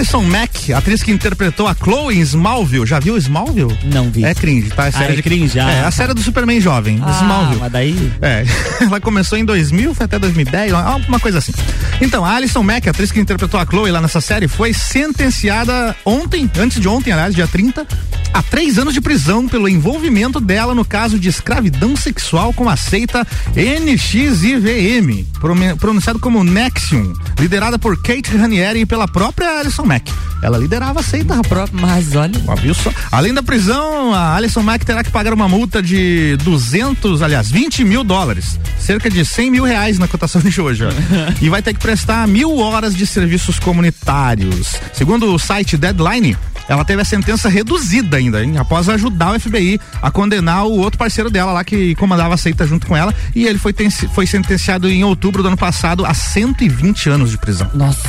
Alison 0.00 0.22
Mack, 0.22 0.72
atriz 0.72 1.02
que 1.02 1.10
interpretou 1.12 1.68
a 1.68 1.74
Chloe 1.74 2.16
em 2.16 2.20
Smallville. 2.22 2.86
Já 2.86 2.98
viu 2.98 3.18
Smallville? 3.18 3.78
Não 3.92 4.10
vi. 4.10 4.24
É 4.24 4.34
cringe, 4.34 4.70
tá? 4.70 4.86
É, 4.86 4.88
Ah, 4.88 4.92
série 4.92 5.12
é 5.12 5.16
de- 5.16 5.22
cringe, 5.22 5.60
ah. 5.60 5.70
É, 5.70 5.84
a 5.84 5.90
série 5.90 6.14
do 6.14 6.22
Superman 6.22 6.58
jovem, 6.58 6.98
Ah, 7.04 7.10
Smallville. 7.20 7.60
mas 7.60 7.70
daí. 7.70 8.12
É, 8.22 8.42
ela 8.80 8.98
começou 8.98 9.36
em 9.36 9.44
2000, 9.44 9.94
foi 9.94 10.06
até 10.06 10.18
2010, 10.18 10.72
uma 11.06 11.20
coisa 11.20 11.36
assim. 11.36 11.52
Então, 12.00 12.24
a 12.24 12.32
Alison 12.34 12.62
Mack, 12.62 12.88
atriz 12.88 13.12
que 13.12 13.20
interpretou 13.20 13.60
a 13.60 13.66
Chloe 13.66 13.90
lá 13.90 14.00
nessa 14.00 14.22
série, 14.22 14.48
foi 14.48 14.72
sentenciada 14.72 15.94
ontem, 16.06 16.50
antes 16.58 16.80
de 16.80 16.88
ontem, 16.88 17.12
aliás, 17.12 17.34
dia 17.34 17.46
30, 17.46 17.86
a 18.32 18.42
três 18.42 18.78
anos 18.78 18.94
de 18.94 19.00
prisão 19.00 19.48
pelo 19.48 19.68
envolvimento 19.68 20.40
dela 20.40 20.74
no 20.74 20.84
caso 20.84 21.18
de 21.18 21.28
escravidão 21.28 21.96
sexual 21.96 22.52
com 22.52 22.68
a 22.68 22.76
seita 22.76 23.26
NXIVM, 23.56 25.26
pronunciado 25.78 26.18
como 26.18 26.44
Nexium, 26.44 27.12
liderada 27.38 27.78
por 27.78 28.00
Kate 28.00 28.36
Ranieri 28.36 28.80
e 28.80 28.86
pela 28.86 29.08
própria 29.08 29.58
Alison 29.58 29.84
Mack. 29.84 30.12
Ela 30.42 30.56
liderava 30.56 31.00
a 31.00 31.02
seita, 31.02 31.34
rapaz. 31.34 31.50
Pró- 31.50 31.68
Mas 31.72 32.14
olha. 32.14 32.32
Viu 32.62 32.72
só? 32.72 32.90
Além 33.10 33.34
da 33.34 33.42
prisão, 33.42 34.14
a 34.14 34.36
Alison 34.36 34.62
Mack 34.62 34.86
terá 34.86 35.02
que 35.02 35.10
pagar 35.10 35.34
uma 35.34 35.48
multa 35.48 35.82
de 35.82 36.36
200, 36.44 37.20
aliás, 37.22 37.50
20 37.50 37.84
mil 37.84 38.02
dólares, 38.04 38.58
cerca 38.78 39.10
de 39.10 39.24
100 39.24 39.50
mil 39.50 39.64
reais 39.64 39.98
na 39.98 40.06
cotação 40.08 40.40
de 40.40 40.60
hoje. 40.60 40.84
ó. 40.84 40.90
e 41.42 41.48
vai 41.50 41.60
ter 41.60 41.74
que 41.74 41.80
prestar 41.80 42.26
mil 42.28 42.56
horas 42.58 42.94
de 42.94 43.06
serviços 43.06 43.58
comunitários. 43.58 44.76
Segundo 44.94 45.34
o 45.34 45.38
site 45.38 45.76
Deadline, 45.76 46.36
ela 46.70 46.84
teve 46.84 47.02
a 47.02 47.04
sentença 47.04 47.48
reduzida 47.48 48.16
ainda, 48.16 48.44
hein? 48.44 48.56
Após 48.56 48.88
ajudar 48.88 49.34
o 49.34 49.40
FBI 49.40 49.80
a 50.00 50.08
condenar 50.08 50.66
o 50.66 50.78
outro 50.78 50.96
parceiro 50.96 51.28
dela 51.28 51.50
lá 51.50 51.64
que 51.64 51.96
comandava 51.96 52.34
a 52.34 52.36
seita 52.36 52.64
junto 52.64 52.86
com 52.86 52.96
ela. 52.96 53.12
E 53.34 53.44
ele 53.44 53.58
foi, 53.58 53.74
foi 54.14 54.24
sentenciado 54.24 54.88
em 54.88 55.02
outubro 55.02 55.42
do 55.42 55.48
ano 55.48 55.56
passado 55.56 56.06
a 56.06 56.14
120 56.14 57.08
anos 57.08 57.32
de 57.32 57.38
prisão. 57.38 57.68
Nossa. 57.74 58.08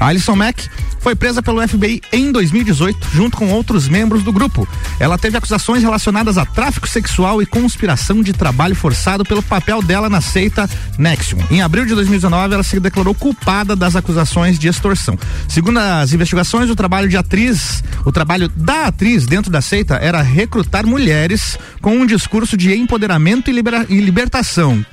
A 0.00 0.06
Alison 0.06 0.34
Mack 0.34 0.70
foi 0.98 1.14
presa 1.14 1.42
pelo 1.42 1.66
FBI 1.66 2.00
em 2.12 2.30
2018, 2.32 3.08
junto 3.14 3.36
com 3.36 3.48
outros 3.50 3.88
membros 3.88 4.22
do 4.22 4.32
grupo. 4.32 4.66
Ela 5.00 5.18
teve 5.18 5.36
acusações 5.36 5.82
relacionadas 5.82 6.36
a 6.38 6.44
tráfico 6.44 6.88
sexual 6.88 7.40
e 7.40 7.46
conspiração 7.46 8.22
de 8.22 8.32
trabalho 8.32 8.74
forçado 8.74 9.24
pelo 9.24 9.42
papel 9.42 9.80
dela 9.82 10.08
na 10.08 10.20
seita 10.20 10.68
Nexium. 10.98 11.38
Em 11.50 11.62
abril 11.62 11.86
de 11.86 11.94
2019, 11.94 12.54
ela 12.54 12.62
se 12.62 12.78
declarou 12.80 13.14
culpada 13.14 13.74
das 13.76 13.96
acusações 13.96 14.58
de 14.58 14.68
extorsão. 14.68 15.18
Segundo 15.48 15.78
as 15.78 16.12
investigações, 16.12 16.70
o 16.70 16.76
trabalho 16.76 17.08
de 17.08 17.16
atriz, 17.16 17.82
o 18.04 18.12
trabalho 18.12 18.48
da 18.54 18.86
atriz 18.86 19.26
dentro 19.26 19.50
da 19.50 19.60
seita 19.60 19.94
era 19.96 20.20
recrutar 20.22 20.86
mulheres 20.86 21.58
com 21.80 21.96
um 21.96 22.06
discurso 22.06 22.56
de 22.56 22.74
empoderamento 22.74 23.50
e, 23.50 23.52
libera- 23.52 23.86
e 23.88 24.00
libertação 24.00 24.84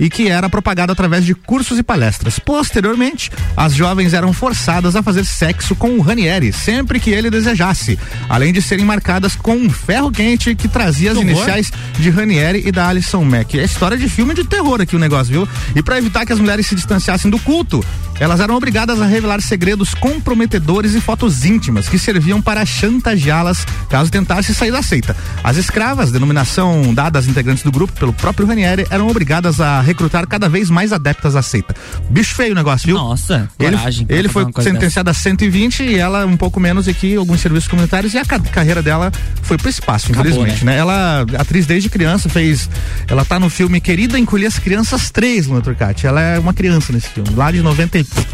e 0.00 0.08
que 0.08 0.28
era 0.28 0.48
propagado 0.48 0.90
através 0.90 1.24
de 1.24 1.34
cursos 1.34 1.78
e 1.78 1.82
palestras. 1.82 2.38
Posteriormente, 2.38 3.30
as 3.56 3.74
jovens 3.74 4.14
eram 4.14 4.32
forçadas 4.32 4.96
a 4.96 5.02
fazer 5.02 5.24
sexo 5.24 5.76
com 5.76 5.90
o 5.90 6.00
Ranieri 6.00 6.52
sempre 6.52 6.98
que 6.98 7.10
ele 7.10 7.30
desejasse, 7.30 7.98
além 8.28 8.52
de 8.52 8.62
serem 8.62 8.84
marcadas 8.84 9.36
com 9.36 9.54
um 9.54 9.68
ferro 9.68 10.10
quente 10.10 10.54
que 10.54 10.66
trazia 10.66 11.12
as 11.12 11.18
iniciais 11.18 11.70
de 11.98 12.08
Ranieri 12.08 12.62
e 12.66 12.72
da 12.72 12.88
Alison 12.88 13.22
Mack. 13.22 13.58
É 13.58 13.64
história 13.64 13.98
de 13.98 14.08
filme 14.08 14.34
de 14.34 14.44
terror 14.44 14.80
aqui 14.80 14.96
o 14.96 14.98
negócio, 14.98 15.32
viu? 15.32 15.48
E 15.76 15.82
para 15.82 15.98
evitar 15.98 16.24
que 16.24 16.32
as 16.32 16.40
mulheres 16.40 16.66
se 16.66 16.74
distanciassem 16.74 17.30
do 17.30 17.38
culto, 17.38 17.84
elas 18.18 18.40
eram 18.40 18.54
obrigadas 18.54 19.00
a 19.00 19.06
revelar 19.06 19.40
segredos 19.40 19.94
comprometedores 19.94 20.94
e 20.94 21.00
fotos 21.00 21.44
íntimas 21.44 21.88
que 21.88 21.98
serviam 21.98 22.40
para 22.40 22.64
chantageá-las 22.64 23.66
caso 23.88 24.10
tentasse 24.10 24.54
sair 24.54 24.70
da 24.70 24.82
seita. 24.82 25.16
As 25.42 25.56
escravas, 25.56 26.12
denominação 26.12 26.94
dada 26.94 27.18
às 27.18 27.26
integrantes 27.26 27.62
do 27.62 27.72
grupo 27.72 27.92
pelo 27.94 28.12
próprio 28.12 28.46
Ranieri, 28.46 28.86
eram 28.90 29.08
obrigadas 29.08 29.60
a 29.60 29.80
recrutar 29.90 30.26
cada 30.26 30.48
vez 30.48 30.70
mais 30.70 30.92
adeptas 30.92 31.36
à 31.36 31.42
seita. 31.42 31.74
Bicho 32.08 32.34
feio 32.34 32.52
o 32.52 32.54
negócio, 32.54 32.86
viu? 32.86 32.96
Nossa, 32.96 33.48
Ele, 33.58 33.76
coragem. 33.76 34.06
ele 34.08 34.28
foi 34.28 34.46
sentenciado 34.62 35.10
a 35.10 35.14
120 35.14 35.82
e 35.82 35.96
ela 35.96 36.24
um 36.26 36.36
pouco 36.36 36.58
menos 36.60 36.88
aqui, 36.88 37.16
alguns 37.16 37.40
serviços 37.40 37.68
comunitários, 37.68 38.14
e 38.14 38.18
a 38.18 38.24
ca- 38.24 38.38
carreira 38.40 38.82
dela 38.82 39.12
foi 39.42 39.56
pro 39.58 39.68
espaço, 39.68 40.10
Acabou, 40.10 40.30
infelizmente, 40.30 40.64
né? 40.64 40.76
Ela, 40.76 41.24
atriz 41.38 41.66
desde 41.66 41.88
criança, 41.90 42.28
fez. 42.28 42.68
Ela 43.08 43.24
tá 43.24 43.38
no 43.38 43.50
filme 43.50 43.80
Querida 43.80 44.18
Encolher 44.18 44.46
as 44.46 44.58
Crianças 44.58 45.10
3, 45.10 45.46
Luna 45.46 45.60
Turcati. 45.60 46.06
Ela 46.06 46.20
é 46.20 46.38
uma 46.38 46.54
criança 46.54 46.92
nesse 46.92 47.08
filme, 47.08 47.30
lá 47.34 47.50
de 47.50 47.60
90 47.62 47.98
e. 47.98 48.02
dessa. 48.02 48.26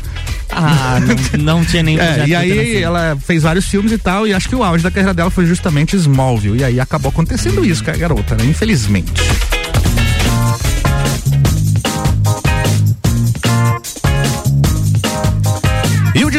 Ah, 0.50 0.98
não, 1.38 1.56
não 1.58 1.64
tinha 1.64 1.82
nem 1.82 1.98
É, 2.00 2.26
e 2.26 2.34
aí 2.34 2.76
ela 2.82 3.16
fez 3.24 3.42
vários 3.42 3.64
filmes 3.66 3.90
e 3.92 3.98
tal, 3.98 4.26
e 4.26 4.32
acho 4.34 4.48
que 4.48 4.54
o 4.54 4.62
auge 4.62 4.82
da 4.84 4.90
carreira 4.90 5.12
dela 5.14 5.30
foi 5.30 5.44
justamente 5.46 5.96
Smallville. 5.96 6.60
E 6.60 6.64
aí 6.64 6.78
acabou 6.80 7.08
acontecendo 7.10 7.64
isso 7.64 7.82
com 7.84 7.90
a 7.90 7.96
garota, 7.96 8.34
né? 8.36 8.44
Infelizmente. 8.44 9.12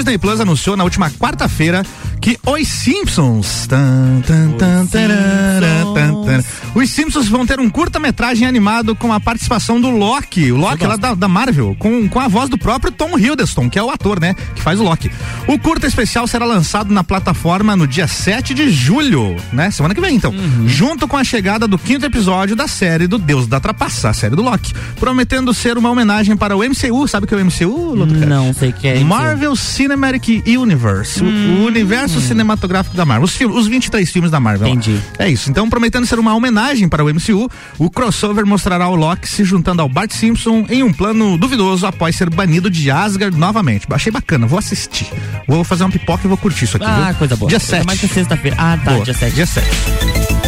Disney 0.08 0.18
Plus 0.18 0.40
anunciou 0.40 0.78
na 0.78 0.86
última 0.86 1.12
quarta-feira 1.12 1.86
que 2.28 2.38
Os 2.46 2.68
Simpsons. 2.68 3.68
Tan, 3.68 4.22
tan, 4.28 4.52
tan, 4.58 4.86
tan, 4.86 6.24
tan. 6.26 6.44
Os 6.76 6.90
Simpsons 6.90 7.30
vão 7.30 7.46
ter 7.46 7.58
um 7.60 7.70
curta-metragem 7.70 8.46
animado 8.46 8.94
com 8.96 9.14
a 9.14 9.20
participação 9.20 9.80
do 9.80 9.90
Loki, 9.90 10.52
o 10.52 10.58
Loki 10.58 10.86
lá 10.86 10.98
da, 10.98 11.14
da 11.16 11.28
Marvel, 11.30 11.74
com, 11.80 12.08
com 12.10 12.20
a 12.20 12.28
voz 12.28 12.50
do 12.50 12.58
próprio 12.58 12.92
Tom 12.92 13.18
Hiddleston, 13.18 13.70
que 13.70 13.80
é 13.80 13.84
o 13.84 13.90
ator, 13.90 14.20
né? 14.20 14.36
Que 14.56 14.62
faz 14.62 14.78
o 14.80 14.84
Loki. 14.84 15.10
O 15.48 15.58
curta 15.58 15.88
especial 15.88 16.28
será 16.28 16.46
lançado 16.46 16.94
na 16.94 17.02
plataforma 17.04 17.76
no 17.78 17.88
dia 17.88 18.08
7 18.08 18.54
de 18.54 18.70
julho, 18.70 19.36
né? 19.54 19.72
Semana 19.72 19.96
que 19.96 20.02
vem, 20.02 20.16
então. 20.16 20.34
Junto 20.66 21.08
com 21.08 21.16
a 21.16 21.24
chegada 21.24 21.66
do 21.66 21.78
quinto 21.80 22.06
episódio 22.06 22.56
da 22.58 22.68
série 22.68 23.08
do 23.08 23.18
Deus 23.18 23.48
da 23.48 23.60
Trapaça, 23.62 24.10
a 24.10 24.14
série 24.14 24.36
do 24.36 24.42
Loki. 24.42 24.74
Prometendo 25.00 25.54
ser 25.54 25.78
uma 25.78 25.90
homenagem 25.90 26.36
para 26.36 26.58
o 26.58 26.60
MCU. 26.62 27.08
Sabe 27.08 27.24
o 27.24 27.28
que 27.28 27.34
é 27.34 27.38
o 27.38 27.46
MCU? 27.46 27.96
Não 27.96 28.54
sei 28.54 28.70
o 28.70 28.74
que 28.74 28.88
é. 28.90 29.00
Marvel 29.00 29.56
Cinematic 29.56 30.44
Universe, 30.46 31.24
o- 31.24 31.28
o, 31.28 31.66
universo 31.66 32.17
cinematográfico 32.22 32.96
da 32.96 33.06
Marvel, 33.06 33.26
os, 33.26 33.36
filmes, 33.36 33.58
os 33.58 33.68
23 33.68 34.10
filmes 34.10 34.32
da 34.32 34.40
Marvel. 34.40 34.68
Entendi. 34.68 35.00
É 35.18 35.30
isso. 35.30 35.50
Então, 35.50 35.70
prometendo 35.70 36.06
ser 36.06 36.20
uma 36.20 36.34
homenagem 36.36 36.88
para 36.88 37.04
o 37.04 37.08
MCU, 37.08 37.50
o 37.78 37.90
crossover 37.90 38.46
mostrará 38.46 38.88
o 38.88 38.96
Loki 38.96 39.28
se 39.28 39.44
juntando 39.44 39.82
ao 39.82 39.90
Bart 39.90 40.12
Simpson 40.12 40.66
em 40.70 40.84
um 40.84 40.94
plano 40.94 41.38
duvidoso 41.38 41.86
após 41.86 42.16
ser 42.16 42.30
banido 42.30 42.70
de 42.70 42.90
Asgard 42.90 43.38
novamente. 43.38 43.88
Achei 43.90 44.12
bacana, 44.12 44.48
vou 44.48 44.60
assistir. 44.60 45.08
Vou 45.48 45.64
fazer 45.64 45.84
uma 45.84 45.92
pipoca 45.92 46.26
e 46.26 46.28
vou 46.28 46.38
curtir 46.38 46.66
isso 46.66 46.78
aqui. 46.78 46.86
Ah, 46.86 47.08
viu? 47.08 47.16
coisa 47.16 47.36
boa. 47.36 47.50
Dia 47.50 47.60
Coisa 47.60 47.78
7. 47.78 47.86
Mais 47.86 48.00
que 48.00 48.08
sexta-feira. 48.08 48.56
Ah, 48.60 48.78
tá, 48.84 48.92
Boa. 48.92 49.04
dia 49.04 49.14
7. 49.14 49.36
Dia 49.36 49.46
7. 49.46 50.47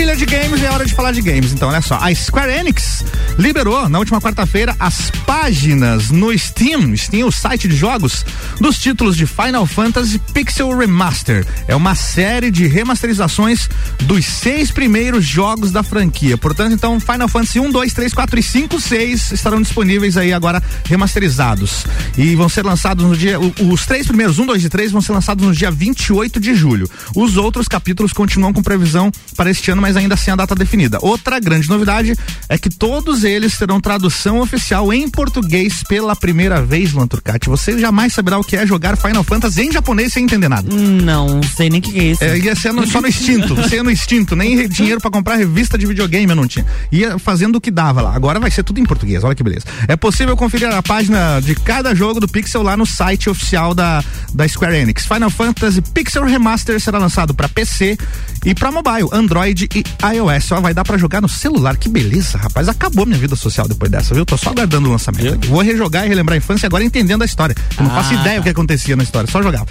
Trilha 0.00 0.16
de 0.16 0.24
games, 0.24 0.62
é 0.62 0.70
hora 0.70 0.86
de 0.86 0.94
falar 0.94 1.12
de 1.12 1.20
games. 1.20 1.52
Então, 1.52 1.68
olha 1.68 1.82
só. 1.82 1.98
A 2.00 2.14
Square 2.14 2.50
Enix 2.50 3.04
liberou 3.38 3.86
na 3.86 3.98
última 3.98 4.18
quarta-feira 4.18 4.74
as 4.80 5.10
páginas 5.26 6.10
no 6.10 6.36
Steam, 6.38 6.96
Steam, 6.96 7.28
o 7.28 7.30
site 7.30 7.68
de 7.68 7.76
jogos, 7.76 8.24
dos 8.58 8.78
títulos 8.78 9.14
de 9.14 9.26
Final 9.26 9.66
Fantasy 9.66 10.18
Pixel 10.32 10.74
Remaster. 10.74 11.46
É 11.68 11.76
uma 11.76 11.94
série 11.94 12.50
de 12.50 12.66
remasterizações 12.66 13.68
dos 14.04 14.24
seis 14.24 14.70
primeiros 14.70 15.22
jogos 15.22 15.70
da 15.70 15.82
franquia. 15.82 16.38
Portanto, 16.38 16.72
então, 16.72 16.98
Final 16.98 17.28
Fantasy 17.28 17.60
1, 17.60 17.70
2, 17.70 17.92
3, 17.92 18.14
4 18.14 18.40
e 18.40 18.42
5, 18.42 18.80
6 18.80 19.32
estarão 19.32 19.60
disponíveis 19.60 20.16
aí 20.16 20.32
agora 20.32 20.62
remasterizados. 20.86 21.84
E 22.16 22.34
vão 22.34 22.48
ser 22.48 22.64
lançados 22.64 23.04
no 23.04 23.14
dia. 23.14 23.38
Os 23.38 23.84
três 23.84 24.06
primeiros, 24.06 24.38
1, 24.38 24.46
2 24.46 24.64
e 24.64 24.68
3, 24.70 24.92
vão 24.92 25.02
ser 25.02 25.12
lançados 25.12 25.46
no 25.46 25.52
dia 25.54 25.70
28 25.70 26.40
de 26.40 26.54
julho. 26.54 26.88
Os 27.14 27.36
outros 27.36 27.68
capítulos 27.68 28.14
continuam 28.14 28.50
com 28.50 28.62
previsão 28.62 29.12
para 29.36 29.50
este 29.50 29.70
ano, 29.70 29.82
mas 29.82 29.89
ainda 29.96 30.16
sem 30.16 30.32
a 30.32 30.36
data 30.36 30.54
definida. 30.54 30.98
Outra 31.00 31.38
grande 31.40 31.68
novidade 31.68 32.14
é 32.48 32.58
que 32.58 32.68
todos 32.70 33.24
eles 33.24 33.56
terão 33.58 33.80
tradução 33.80 34.40
oficial 34.40 34.92
em 34.92 35.08
português 35.08 35.82
pela 35.88 36.14
primeira 36.16 36.62
vez, 36.62 36.92
Luan 36.92 37.06
Turcati. 37.06 37.48
Você 37.48 37.78
jamais 37.78 38.12
saberá 38.12 38.38
o 38.38 38.44
que 38.44 38.56
é 38.56 38.66
jogar 38.66 38.96
Final 38.96 39.24
Fantasy 39.24 39.62
em 39.62 39.72
japonês 39.72 40.12
sem 40.12 40.24
entender 40.24 40.48
nada. 40.48 40.68
Não 40.74 41.40
sei 41.42 41.68
nem 41.70 41.80
o 41.80 41.82
que, 41.82 41.98
é 41.98 42.04
isso. 42.04 42.24
É, 42.24 42.38
ia 42.38 42.54
ser 42.54 42.72
no- 42.72 42.86
só 42.86 43.00
no 43.00 43.08
instinto, 43.08 43.54
você 43.54 43.76
ia 43.76 43.82
no 43.82 43.90
instinto, 43.90 44.34
nem 44.36 44.68
dinheiro 44.68 45.00
pra 45.00 45.10
comprar 45.10 45.36
revista 45.36 45.76
de 45.78 45.86
videogame 45.86 46.30
eu 46.30 46.36
não 46.36 46.46
tinha. 46.46 46.66
Ia 46.90 47.18
fazendo 47.18 47.56
o 47.56 47.60
que 47.60 47.70
dava 47.70 48.00
lá. 48.02 48.14
Agora 48.14 48.38
vai 48.40 48.50
ser 48.50 48.62
tudo 48.62 48.80
em 48.80 48.84
português, 48.84 49.22
olha 49.24 49.34
que 49.34 49.42
beleza. 49.42 49.64
É 49.88 49.96
possível 49.96 50.36
conferir 50.36 50.68
a 50.72 50.82
página 50.82 51.40
de 51.40 51.54
cada 51.54 51.94
jogo 51.94 52.20
do 52.20 52.28
Pixel 52.28 52.62
lá 52.62 52.76
no 52.76 52.86
site 52.86 53.28
oficial 53.30 53.74
da, 53.74 54.02
da 54.34 54.46
Square 54.48 54.76
Enix. 54.76 55.04
Final 55.06 55.30
Fantasy 55.30 55.80
Pixel 55.82 56.24
Remaster 56.24 56.80
será 56.80 56.98
lançado 56.98 57.34
pra 57.34 57.48
PC 57.48 57.96
e 58.44 58.54
pra 58.54 58.70
mobile, 58.72 59.08
Android 59.12 59.68
e 59.74 59.84
iOS. 60.14 60.44
Só 60.44 60.60
vai 60.60 60.72
dar 60.74 60.84
pra 60.84 60.96
jogar 60.96 61.20
no 61.20 61.28
celular. 61.28 61.76
Que 61.76 61.88
beleza, 61.88 62.38
rapaz. 62.38 62.68
Acabou 62.68 63.04
minha 63.06 63.18
vida 63.18 63.36
social 63.36 63.68
depois 63.68 63.90
dessa, 63.90 64.14
viu? 64.14 64.24
Tô 64.24 64.36
só 64.36 64.50
aguardando 64.50 64.88
o 64.88 64.92
lançamento. 64.92 65.34
aqui. 65.34 65.48
Vou 65.48 65.60
rejogar 65.62 66.06
e 66.06 66.08
relembrar 66.08 66.34
a 66.34 66.38
infância 66.38 66.66
agora 66.66 66.82
entendendo 66.84 67.22
a 67.22 67.24
história. 67.24 67.54
Eu 67.78 67.84
não 67.84 67.90
faço 67.90 68.14
Ah, 68.14 68.20
ideia 68.20 68.40
o 68.40 68.42
que 68.42 68.48
acontecia 68.48 68.96
na 68.96 69.02
história, 69.02 69.30
só 69.30 69.42
jogava. 69.42 69.66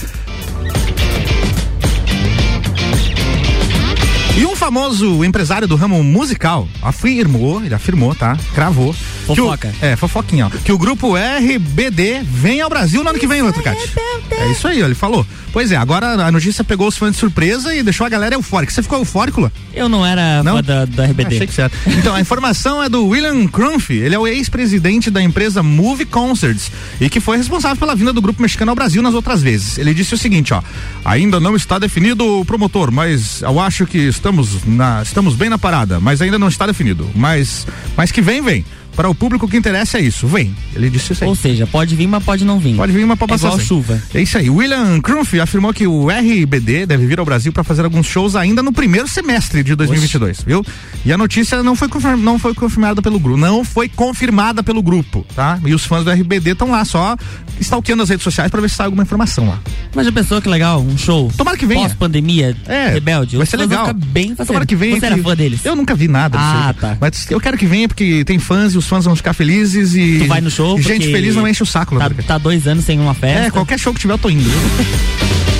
E 4.37 4.45
um 4.45 4.55
famoso 4.55 5.23
empresário 5.25 5.67
do 5.67 5.75
ramo 5.75 6.01
musical 6.03 6.67
afirmou, 6.81 7.61
ele 7.63 7.73
afirmou, 7.75 8.15
tá? 8.15 8.37
Cravou. 8.55 8.95
Que 9.35 9.41
o- 9.41 9.45
Fofoca. 9.45 9.73
é, 9.81 9.95
fofoquinha, 9.95 10.47
ó. 10.47 10.49
Que 10.49 10.71
o 10.71 10.77
grupo 10.77 11.15
RBD 11.15 12.21
vem 12.23 12.61
ao 12.61 12.69
Brasil 12.69 13.03
no 13.03 13.09
ano 13.09 13.19
que 13.19 13.27
vem, 13.27 13.41
outro 13.41 13.61
Cate. 13.63 13.91
É 14.31 14.51
isso 14.51 14.67
aí, 14.67 14.81
ó, 14.81 14.85
ele 14.85 14.95
falou. 14.95 15.25
Pois 15.51 15.71
é, 15.71 15.75
agora 15.75 16.11
a 16.11 16.31
notícia 16.31 16.63
pegou 16.63 16.87
os 16.87 16.95
fãs 16.95 17.13
de 17.13 17.17
surpresa 17.17 17.73
e 17.73 17.81
deixou 17.81 18.05
a 18.05 18.09
galera 18.09 18.35
eufórica. 18.35 18.71
Você 18.71 18.83
ficou 18.83 18.99
eufórico, 18.99 19.41
Lua? 19.41 19.51
Eu 19.73 19.89
não 19.89 20.05
era 20.05 20.43
Não? 20.43 20.57
fã 20.57 20.63
da, 20.63 20.85
da 20.85 21.05
RBD. 21.05 21.35
Achei 21.35 21.47
que 21.47 21.53
certo. 21.53 21.75
Então, 21.87 22.13
a 22.13 22.21
informação 22.21 22.83
é 22.83 22.87
do 22.87 23.07
William 23.07 23.47
Crump. 23.47 23.89
Ele 23.89 24.13
é 24.13 24.19
o 24.19 24.27
ex-presidente 24.27 25.09
da 25.09 25.21
empresa 25.21 25.63
Movie 25.63 26.05
Concerts 26.05 26.71
e 27.01 27.09
que 27.09 27.19
foi 27.19 27.37
responsável 27.37 27.77
pela 27.77 27.95
vinda 27.95 28.13
do 28.13 28.21
grupo 28.21 28.41
mexicano 28.41 28.71
ao 28.71 28.75
Brasil 28.75 29.01
nas 29.01 29.15
outras 29.15 29.41
vezes. 29.41 29.79
Ele 29.79 29.91
disse 29.93 30.13
o 30.13 30.17
seguinte, 30.17 30.53
ó: 30.53 30.61
ainda 31.03 31.39
não 31.39 31.55
está 31.55 31.79
definido 31.79 32.23
o 32.41 32.45
promotor, 32.45 32.91
mas 32.91 33.41
eu 33.41 33.59
acho 33.59 33.87
que 33.87 33.97
estamos 33.97 34.63
na, 34.65 35.01
estamos 35.01 35.33
bem 35.35 35.49
na 35.49 35.57
parada, 35.57 35.99
mas 35.99 36.21
ainda 36.21 36.37
não 36.37 36.47
está 36.47 36.67
definido. 36.67 37.09
Mas, 37.15 37.65
mas 37.97 38.11
que 38.11 38.21
vem, 38.21 38.39
vem. 38.41 38.63
Para 38.99 39.09
o 39.09 39.15
público 39.15 39.47
que 39.47 39.55
interessa 39.55 39.97
é 39.97 40.01
isso, 40.01 40.27
vem. 40.27 40.53
Ele 40.75 40.89
disse 40.89 41.13
isso 41.13 41.23
aí. 41.23 41.29
Ou 41.29 41.33
seja, 41.33 41.65
pode 41.65 41.95
vir, 41.95 42.05
mas 42.05 42.21
pode 42.21 42.43
não 42.43 42.59
vir. 42.59 42.75
Pode 42.75 42.91
vir 42.91 43.05
uma 43.05 43.15
pra 43.15 43.23
É 43.23 43.27
passar 43.29 43.47
igual 43.47 43.59
chuva. 43.61 44.03
É 44.13 44.21
isso 44.21 44.37
aí. 44.37 44.49
William 44.49 44.99
Crump 44.99 45.35
afirmou 45.41 45.73
que 45.73 45.87
o 45.87 46.09
RBD 46.09 46.85
deve 46.85 47.05
vir 47.07 47.17
ao 47.17 47.23
Brasil 47.23 47.53
para 47.53 47.63
fazer 47.63 47.85
alguns 47.85 48.05
shows 48.07 48.35
ainda 48.35 48.61
no 48.61 48.73
primeiro 48.73 49.07
semestre 49.07 49.63
de 49.63 49.73
2022, 49.73 50.41
viu? 50.45 50.65
E 51.05 51.13
a 51.13 51.17
notícia 51.17 51.63
não 51.63 51.77
foi, 51.77 51.87
não 52.17 52.37
foi 52.37 52.53
confirmada 52.53 53.01
pelo 53.01 53.17
grupo, 53.21 53.37
não 53.39 53.63
foi 53.63 53.87
confirmada 53.87 54.61
pelo 54.61 54.83
grupo, 54.83 55.25
tá? 55.33 55.57
E 55.65 55.73
os 55.73 55.85
fãs 55.85 56.03
do 56.03 56.11
RBD 56.11 56.49
estão 56.51 56.69
lá 56.71 56.83
só 56.83 57.15
stalkeando 57.57 58.03
as 58.03 58.09
redes 58.09 58.23
sociais 58.25 58.51
para 58.51 58.59
ver 58.59 58.69
se 58.69 58.75
sai 58.75 58.85
alguma 58.87 59.03
informação 59.03 59.47
lá. 59.47 59.59
Mas 59.95 60.07
já 60.07 60.11
pensou 60.11 60.41
que 60.41 60.49
legal? 60.49 60.81
Um 60.81 60.97
show. 60.97 61.31
Tomara 61.37 61.55
que 61.55 61.65
venha. 61.65 61.83
Pós-pandemia, 61.87 62.53
É, 62.67 62.89
rebelde. 62.89 63.37
vai 63.37 63.45
ser 63.45 63.55
legal. 63.55 63.93
bem 63.93 64.35
Tomara 64.35 64.65
que 64.65 64.75
venha. 64.75 64.99
Você 64.99 65.05
era 65.05 65.15
que- 65.15 65.21
fã 65.23 65.35
deles? 65.37 65.63
Eu 65.63 65.73
nunca 65.75 65.95
vi 65.95 66.09
nada. 66.09 66.37
Ah, 66.37 66.75
tá. 66.77 66.97
Mas 66.99 67.31
eu 67.31 67.39
quero 67.39 67.57
que 67.57 67.65
venha 67.65 67.87
porque 67.87 68.25
tem 68.25 68.37
fãs 68.39 68.73
e 68.73 68.77
os 68.77 68.88
fãs 68.89 69.05
vão 69.05 69.15
ficar 69.15 69.33
felizes 69.33 69.93
e. 69.93 70.19
Tu 70.19 70.25
vai 70.27 70.41
no 70.41 70.49
show 70.49 70.77
e 70.77 70.81
gente 70.81 71.11
feliz 71.11 71.35
não 71.35 71.47
enche 71.47 71.63
o 71.63 71.65
saco, 71.65 71.97
Tá, 71.97 72.09
tá 72.09 72.37
dois 72.37 72.67
anos 72.67 72.85
sem 72.85 72.99
uma 72.99 73.13
festa. 73.13 73.47
É, 73.47 73.51
qualquer 73.51 73.79
show 73.79 73.93
que 73.93 73.99
tiver 73.99 74.13
eu 74.13 74.17
tô 74.17 74.29
indo. 74.29 74.49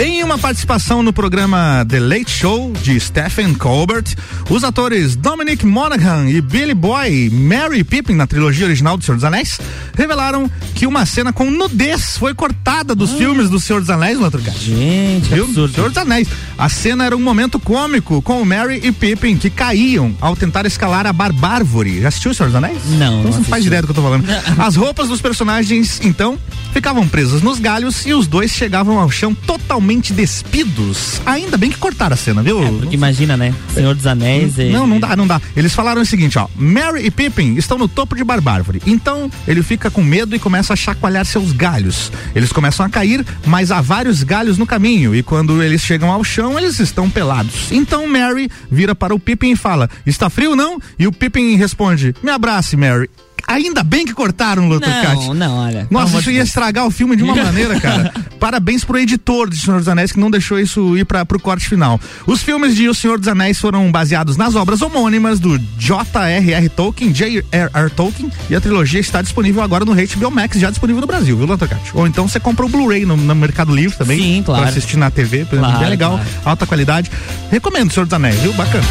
Em 0.00 0.22
uma 0.22 0.38
participação 0.38 1.02
no 1.02 1.12
programa 1.12 1.84
The 1.88 1.98
Late 1.98 2.30
Show 2.30 2.72
de 2.84 3.00
Stephen 3.00 3.52
Colbert, 3.52 4.04
os 4.48 4.62
atores 4.62 5.16
Dominic 5.16 5.66
Monaghan 5.66 6.30
e 6.30 6.40
Billy 6.40 6.72
Boy, 6.72 7.28
Mary 7.30 7.82
Pippin 7.82 8.14
na 8.14 8.24
trilogia 8.24 8.66
original 8.66 8.96
do 8.96 9.04
Senhor 9.04 9.16
dos 9.16 9.24
Anéis, 9.24 9.58
revelaram 9.96 10.48
que 10.76 10.86
uma 10.86 11.04
cena 11.04 11.32
com 11.32 11.50
nudez 11.50 12.16
foi 12.16 12.32
cortada 12.32 12.94
dos 12.94 13.14
filmes 13.14 13.50
do 13.50 13.58
Senhor 13.58 13.80
dos 13.80 13.90
Anéis, 13.90 14.20
Latrocast. 14.20 14.60
Gente, 14.60 15.34
Viu? 15.34 15.46
absurdo. 15.46 15.74
Senhor 15.74 15.88
dos 15.88 15.98
Anéis. 15.98 16.28
A 16.56 16.68
cena 16.68 17.04
era 17.04 17.16
um 17.16 17.20
momento 17.20 17.58
cômico 17.58 18.22
com 18.22 18.40
o 18.40 18.46
Mary 18.46 18.80
e 18.84 18.92
Pippin 18.92 19.36
que 19.36 19.50
caíam 19.50 20.14
ao 20.20 20.36
tentar 20.36 20.64
escalar 20.64 21.08
a 21.08 21.12
Barbárvore. 21.12 22.02
Já 22.02 22.08
assistiu 22.08 22.30
o 22.30 22.34
Senhor 22.34 22.50
dos 22.50 22.54
Anéis? 22.56 22.78
Não, 22.90 22.94
Então 22.94 23.22
não 23.24 23.32
você 23.32 23.38
não 23.38 23.44
faz 23.44 23.66
ideia 23.66 23.82
do 23.82 23.86
que 23.86 23.90
eu 23.90 23.96
tô 23.96 24.02
falando. 24.02 24.24
As 24.58 24.76
roupas 24.76 25.08
dos 25.08 25.20
personagens, 25.20 26.00
então, 26.04 26.38
ficavam 26.72 27.08
presas 27.08 27.42
nos 27.42 27.58
galhos 27.58 28.06
e 28.06 28.12
os 28.14 28.28
dois 28.28 28.52
chegavam 28.52 29.00
ao 29.00 29.10
chão 29.10 29.34
totalmente 29.34 29.87
despidos. 29.96 31.20
Ainda 31.24 31.56
bem 31.56 31.70
que 31.70 31.78
cortaram 31.78 32.14
a 32.14 32.16
cena, 32.16 32.42
viu? 32.42 32.62
É, 32.62 32.70
porque 32.70 32.94
imagina, 32.94 33.36
né? 33.36 33.54
Senhor 33.74 33.94
dos 33.94 34.06
Anéis. 34.06 34.58
e- 34.58 34.70
Não, 34.70 34.86
não 34.86 35.00
dá, 35.00 35.16
não 35.16 35.26
dá. 35.26 35.40
Eles 35.56 35.72
falaram 35.74 36.02
o 36.02 36.06
seguinte, 36.06 36.38
ó. 36.38 36.46
Mary 36.56 37.06
e 37.06 37.10
Pippin 37.10 37.54
estão 37.56 37.78
no 37.78 37.88
topo 37.88 38.14
de 38.14 38.22
Barbárvore. 38.24 38.82
Então, 38.86 39.30
ele 39.46 39.62
fica 39.62 39.90
com 39.90 40.02
medo 40.02 40.34
e 40.34 40.38
começa 40.38 40.72
a 40.72 40.76
chacoalhar 40.76 41.24
seus 41.24 41.52
galhos. 41.52 42.12
Eles 42.34 42.52
começam 42.52 42.84
a 42.84 42.88
cair, 42.88 43.24
mas 43.46 43.70
há 43.70 43.80
vários 43.80 44.22
galhos 44.22 44.58
no 44.58 44.66
caminho. 44.66 45.14
E 45.14 45.22
quando 45.22 45.62
eles 45.62 45.80
chegam 45.82 46.10
ao 46.10 46.22
chão, 46.22 46.58
eles 46.58 46.78
estão 46.78 47.08
pelados. 47.08 47.70
Então, 47.70 48.06
Mary 48.06 48.50
vira 48.70 48.94
para 48.94 49.14
o 49.14 49.18
Pippin 49.20 49.52
e 49.52 49.56
fala: 49.56 49.88
Está 50.06 50.28
frio, 50.28 50.54
não? 50.54 50.78
E 50.98 51.06
o 51.06 51.12
Pippin 51.12 51.56
responde: 51.56 52.14
Me 52.22 52.30
abrace, 52.30 52.76
Mary. 52.76 53.08
Ainda 53.46 53.82
bem 53.82 54.04
que 54.04 54.12
cortaram, 54.12 54.68
Luto 54.68 54.86
Não, 54.88 55.34
não, 55.34 55.56
olha. 55.58 55.86
nossa, 55.90 56.18
isso 56.18 56.30
ia 56.30 56.42
estragar 56.42 56.86
o 56.86 56.90
filme 56.90 57.16
de 57.16 57.22
uma 57.22 57.34
maneira, 57.42 57.80
cara. 57.80 58.12
Parabéns 58.38 58.84
pro 58.84 58.98
editor 58.98 59.48
de 59.48 59.58
Senhor 59.58 59.78
dos 59.78 59.88
Anéis 59.88 60.12
que 60.12 60.20
não 60.20 60.30
deixou 60.30 60.58
isso 60.60 60.96
ir 60.96 61.04
para 61.04 61.24
pro 61.24 61.40
corte 61.40 61.68
final. 61.68 62.00
Os 62.26 62.42
filmes 62.42 62.76
de 62.76 62.88
O 62.88 62.94
Senhor 62.94 63.18
dos 63.18 63.26
Anéis 63.28 63.58
foram 63.58 63.90
baseados 63.90 64.36
nas 64.36 64.54
obras 64.54 64.82
homônimas 64.82 65.40
do 65.40 65.58
J.R.R. 65.78 66.68
Tolkien, 66.68 67.12
J.R.R. 67.12 67.90
Tolkien, 67.90 68.30
e 68.50 68.54
a 68.54 68.60
trilogia 68.60 69.00
está 69.00 69.22
disponível 69.22 69.62
agora 69.62 69.84
no 69.84 69.94
HBO 69.94 70.30
Max, 70.30 70.58
já 70.58 70.70
disponível 70.70 71.00
no 71.00 71.06
Brasil, 71.06 71.36
viu, 71.36 71.46
Lantocati? 71.46 71.90
Ou 71.94 72.06
então 72.06 72.28
você 72.28 72.38
compra 72.38 72.64
o 72.66 72.68
Blu-ray 72.68 73.04
no, 73.04 73.16
no 73.16 73.34
Mercado 73.34 73.74
Livre 73.74 73.96
também. 73.96 74.18
Sim, 74.18 74.42
claro. 74.44 74.62
Pra 74.62 74.70
assistir 74.70 74.96
na 74.96 75.10
TV, 75.10 75.46
Claro, 75.48 75.78
bem 75.78 75.88
legal, 75.88 76.12
claro. 76.12 76.28
alta 76.44 76.66
qualidade. 76.66 77.10
Recomendo 77.50 77.90
O 77.90 77.92
Senhor 77.94 78.06
dos 78.06 78.12
Anéis, 78.14 78.36
viu? 78.40 78.52
Bacana. 78.52 78.84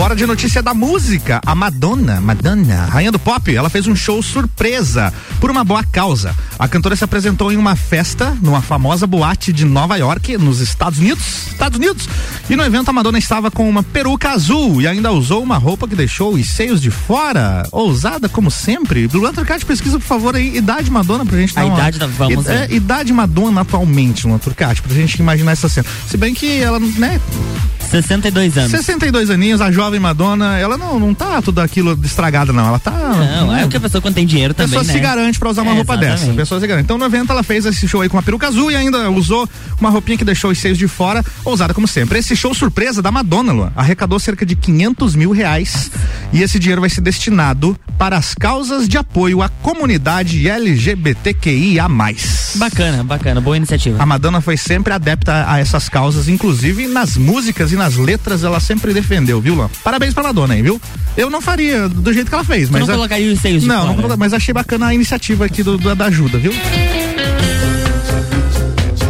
Bora 0.00 0.16
de 0.16 0.24
notícia 0.24 0.62
da 0.62 0.72
música. 0.72 1.42
A 1.44 1.54
Madonna, 1.54 2.22
Madonna, 2.22 2.86
rainha 2.86 3.12
do 3.12 3.18
pop, 3.18 3.54
ela 3.54 3.68
fez 3.68 3.86
um 3.86 3.94
show 3.94 4.22
surpresa 4.22 5.12
por 5.38 5.50
uma 5.50 5.62
boa 5.62 5.84
causa. 5.84 6.34
A 6.58 6.66
cantora 6.66 6.96
se 6.96 7.04
apresentou 7.04 7.52
em 7.52 7.58
uma 7.58 7.76
festa 7.76 8.34
numa 8.40 8.62
famosa 8.62 9.06
boate 9.06 9.52
de 9.52 9.66
Nova 9.66 9.98
York, 9.98 10.38
nos 10.38 10.60
Estados 10.60 10.98
Unidos. 10.98 11.48
Estados 11.48 11.76
Unidos. 11.76 12.08
E 12.48 12.56
no 12.56 12.64
evento 12.64 12.88
a 12.88 12.94
Madonna 12.94 13.18
estava 13.18 13.50
com 13.50 13.68
uma 13.68 13.82
peruca 13.82 14.30
azul 14.30 14.80
e 14.80 14.86
ainda 14.86 15.12
usou 15.12 15.42
uma 15.42 15.58
roupa 15.58 15.86
que 15.86 15.94
deixou 15.94 16.32
os 16.32 16.48
seios 16.48 16.80
de 16.80 16.90
fora. 16.90 17.68
Ousada 17.70 18.26
como 18.26 18.50
sempre. 18.50 19.06
Luan 19.06 19.34
Turcati, 19.34 19.66
pesquisa 19.66 19.98
por 19.98 20.06
favor 20.06 20.34
aí 20.34 20.56
idade 20.56 20.90
Madonna 20.90 21.26
pra 21.26 21.36
gente 21.36 21.52
A 21.58 21.66
idade 21.66 21.98
da 21.98 22.06
vamos 22.06 22.46
é, 22.46 22.72
idade 22.72 23.12
Madonna 23.12 23.60
atualmente, 23.60 24.26
Luan 24.26 24.38
Turcati, 24.38 24.80
pra 24.80 24.94
gente 24.94 25.16
imaginar 25.16 25.52
essa 25.52 25.68
cena. 25.68 25.86
Se 26.08 26.16
bem 26.16 26.32
que 26.32 26.58
ela, 26.58 26.80
né, 26.80 27.20
62 27.90 28.56
anos. 28.56 28.70
62 28.70 29.30
aninhos, 29.30 29.60
a 29.60 29.70
jovem 29.72 29.98
Madonna, 29.98 30.56
ela 30.58 30.78
não, 30.78 30.98
não 31.00 31.12
tá 31.12 31.42
tudo 31.42 31.60
aquilo 31.60 31.98
estragada, 32.04 32.52
não. 32.52 32.68
Ela 32.68 32.78
tá. 32.78 32.90
Não, 32.90 33.52
né? 33.52 33.62
é 33.62 33.64
o 33.64 33.68
que 33.68 33.76
a 33.76 33.80
pessoa 33.80 34.00
quando 34.00 34.14
tem 34.14 34.26
dinheiro 34.26 34.54
também. 34.54 34.76
A 34.76 34.80
pessoa 34.80 34.84
né? 34.84 34.92
se 34.92 35.00
garante 35.00 35.38
pra 35.38 35.50
usar 35.50 35.62
uma 35.62 35.72
é, 35.72 35.74
roupa 35.74 35.94
exatamente. 35.94 36.20
dessa. 36.20 36.32
A 36.32 36.34
pessoa 36.34 36.60
se 36.60 36.66
garante. 36.66 36.84
Então 36.84 36.96
no 36.96 37.04
evento 37.04 37.32
ela 37.32 37.42
fez 37.42 37.66
esse 37.66 37.88
show 37.88 38.00
aí 38.00 38.08
com 38.08 38.16
uma 38.16 38.22
peruca 38.22 38.46
azul 38.46 38.70
e 38.70 38.76
ainda 38.76 39.10
usou 39.10 39.48
uma 39.80 39.90
roupinha 39.90 40.16
que 40.16 40.24
deixou 40.24 40.50
os 40.50 40.58
seios 40.58 40.78
de 40.78 40.86
fora, 40.86 41.24
ousada 41.44 41.74
como 41.74 41.88
sempre. 41.88 42.18
Esse 42.20 42.36
show 42.36 42.54
surpresa 42.54 43.02
da 43.02 43.10
Madonna, 43.10 43.52
Luan, 43.52 43.72
arrecadou 43.74 44.18
cerca 44.20 44.46
de 44.46 44.54
500 44.54 45.16
mil 45.16 45.32
reais 45.32 45.90
e 46.32 46.42
esse 46.42 46.58
dinheiro 46.58 46.80
vai 46.80 46.90
ser 46.90 47.00
destinado 47.00 47.76
para 47.98 48.16
as 48.16 48.34
causas 48.34 48.88
de 48.88 48.96
apoio 48.96 49.42
à 49.42 49.48
comunidade 49.48 50.48
LGBTQIA. 50.48 51.88
Bacana, 52.54 53.04
bacana, 53.04 53.40
boa 53.40 53.56
iniciativa. 53.56 54.02
A 54.02 54.06
Madonna 54.06 54.40
foi 54.40 54.56
sempre 54.56 54.92
adepta 54.92 55.44
a 55.48 55.58
essas 55.58 55.88
causas, 55.88 56.28
inclusive 56.28 56.86
nas 56.86 57.16
músicas 57.16 57.72
e 57.72 57.76
nas 57.80 57.96
letras 57.96 58.44
ela 58.44 58.60
sempre 58.60 58.92
defendeu, 58.92 59.40
viu, 59.40 59.54
Luan? 59.54 59.70
Parabéns 59.82 60.12
pra 60.12 60.22
Madonna, 60.22 60.54
hein, 60.54 60.62
viu? 60.62 60.80
Eu 61.16 61.30
não 61.30 61.40
faria 61.40 61.88
do 61.88 62.12
jeito 62.12 62.28
que 62.28 62.34
ela 62.34 62.44
fez, 62.44 62.68
mas. 62.68 62.82
não 62.86 62.88
a... 62.94 62.96
colocaria 62.96 63.32
os 63.32 63.40
seios 63.40 63.64
Não, 63.64 63.96
não, 63.96 64.16
mas 64.18 64.32
achei 64.34 64.52
bacana 64.52 64.86
a 64.88 64.94
iniciativa 64.94 65.46
aqui 65.46 65.62
do, 65.62 65.78
do- 65.78 65.94
da 65.94 66.04
ajuda, 66.06 66.38
viu? 66.38 66.52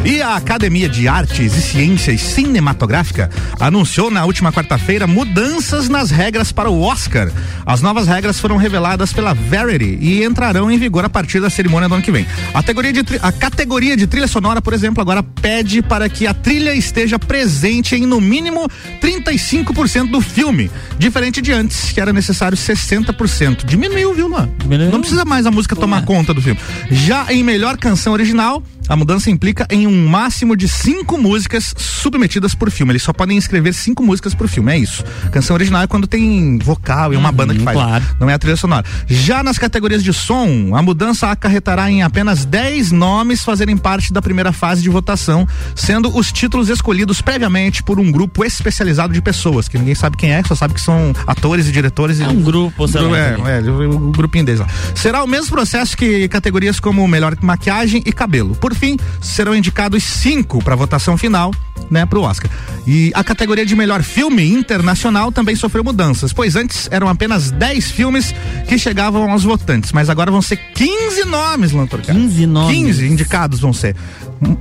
E 0.02 0.22
a 0.22 0.34
Academia 0.34 0.88
de 0.88 1.06
Artes 1.06 1.54
e 1.54 1.60
Ciências 1.60 2.22
Cinematográfica 2.22 3.28
anunciou 3.60 4.10
na 4.10 4.24
última 4.24 4.50
quarta-feira 4.50 5.06
mudanças 5.06 5.90
nas 5.90 6.10
regras 6.10 6.50
para 6.50 6.70
o 6.70 6.80
Oscar. 6.80 7.30
As 7.66 7.82
novas 7.82 8.08
regras 8.08 8.40
foram 8.40 8.56
reveladas 8.56 9.12
pela 9.12 9.34
Verity 9.34 9.98
e 10.00 10.24
entrarão 10.24 10.70
em 10.70 10.78
vigor 10.78 11.04
a 11.04 11.10
partir 11.10 11.38
da 11.38 11.50
cerimônia 11.50 11.86
do 11.86 11.94
ano 11.94 12.02
que 12.02 12.10
vem. 12.10 12.26
A 12.54 12.62
categoria 12.62 12.92
de, 12.94 13.02
a 13.20 13.30
categoria 13.30 13.94
de 13.94 14.06
trilha 14.06 14.26
sonora, 14.26 14.62
por 14.62 14.72
exemplo, 14.72 15.02
agora 15.02 15.22
pede 15.22 15.82
para 15.82 16.08
que 16.08 16.26
a 16.26 16.32
trilha 16.32 16.74
esteja 16.74 17.18
presente 17.18 17.94
em 17.94 18.06
no 18.06 18.22
mínimo 18.22 18.70
35% 19.02 20.10
do 20.10 20.22
filme, 20.22 20.70
diferente 20.98 21.42
de 21.42 21.52
antes, 21.52 21.92
que 21.92 22.00
era 22.00 22.12
necessário 22.12 22.56
60%. 22.56 23.66
Diminuiu, 23.66 24.14
viu, 24.14 24.28
Luan? 24.28 24.48
Diminuiu. 24.58 24.90
Não 24.90 25.00
precisa 25.00 25.26
mais 25.26 25.44
a 25.44 25.50
música 25.50 25.76
tomar 25.76 26.06
conta 26.06 26.32
do 26.32 26.40
filme. 26.40 26.58
Já 26.90 27.30
em 27.30 27.44
melhor 27.44 27.76
canção 27.76 28.14
original, 28.14 28.62
a 28.90 28.96
mudança 28.96 29.30
implica 29.30 29.68
em 29.70 29.86
um 29.86 30.08
máximo 30.08 30.56
de 30.56 30.66
cinco 30.66 31.16
músicas 31.16 31.72
submetidas 31.78 32.56
por 32.56 32.72
filme. 32.72 32.90
Eles 32.90 33.04
só 33.04 33.12
podem 33.12 33.38
escrever 33.38 33.72
cinco 33.72 34.02
músicas 34.02 34.34
por 34.34 34.48
filme, 34.48 34.72
é 34.72 34.78
isso. 34.78 35.04
Canção 35.30 35.54
original 35.54 35.82
é 35.82 35.86
quando 35.86 36.08
tem 36.08 36.58
vocal 36.58 37.14
e 37.14 37.16
uma 37.16 37.30
banda 37.30 37.54
que 37.54 37.60
faz. 37.60 37.76
claro. 37.76 38.04
Não 38.18 38.28
é 38.28 38.34
a 38.34 38.38
trilha 38.38 38.56
sonora. 38.56 38.84
Já 39.06 39.44
nas 39.44 39.58
categorias 39.58 40.02
de 40.02 40.12
som, 40.12 40.74
a 40.74 40.82
mudança 40.82 41.30
acarretará 41.30 41.88
em 41.88 42.02
apenas 42.02 42.44
10 42.44 42.90
nomes 42.90 43.44
fazerem 43.44 43.76
parte 43.76 44.12
da 44.12 44.20
primeira 44.20 44.52
fase 44.52 44.82
de 44.82 44.88
votação, 44.88 45.46
sendo 45.76 46.12
os 46.18 46.32
títulos 46.32 46.68
escolhidos 46.68 47.20
previamente 47.20 47.84
por 47.84 48.00
um 48.00 48.10
grupo 48.10 48.44
especializado 48.44 49.12
de 49.12 49.22
pessoas, 49.22 49.68
que 49.68 49.78
ninguém 49.78 49.94
sabe 49.94 50.16
quem 50.16 50.32
é, 50.32 50.42
só 50.42 50.56
sabe 50.56 50.74
que 50.74 50.80
são 50.80 51.12
atores 51.28 51.68
e 51.68 51.70
diretores. 51.70 52.20
É 52.20 52.24
e 52.24 52.26
um 52.26 52.42
grupo, 52.42 52.88
sei 52.88 53.02
lá, 53.02 53.16
é, 53.16 53.36
é, 53.58 53.70
o, 53.70 54.08
o 54.08 54.10
grupinho 54.10 54.44
deles 54.44 54.58
lá. 54.58 54.66
Será 54.96 55.22
o 55.22 55.28
mesmo 55.28 55.52
processo 55.52 55.96
que 55.96 56.26
categorias 56.26 56.80
como 56.80 57.06
melhor 57.06 57.36
maquiagem 57.40 58.02
e 58.04 58.12
cabelo. 58.12 58.56
Por 58.56 58.79
fim, 58.80 58.96
serão 59.20 59.54
indicados 59.54 60.02
cinco 60.02 60.64
para 60.64 60.74
votação 60.74 61.18
final, 61.18 61.52
né, 61.90 62.06
pro 62.06 62.22
Oscar. 62.22 62.50
E 62.86 63.12
a 63.14 63.22
categoria 63.22 63.66
de 63.66 63.76
melhor 63.76 64.02
filme 64.02 64.50
internacional 64.50 65.30
também 65.30 65.54
sofreu 65.54 65.84
mudanças, 65.84 66.32
pois 66.32 66.56
antes 66.56 66.88
eram 66.90 67.08
apenas 67.08 67.50
10 67.50 67.90
filmes 67.90 68.34
que 68.66 68.78
chegavam 68.78 69.30
aos 69.30 69.44
votantes, 69.44 69.92
mas 69.92 70.08
agora 70.08 70.30
vão 70.30 70.40
ser 70.40 70.56
15 70.56 71.24
nomes, 71.26 71.72
Lantor. 71.72 72.00
15 72.00 72.46
nomes. 72.46 72.76
15 72.76 73.06
indicados 73.06 73.60
vão 73.60 73.72
ser. 73.72 73.94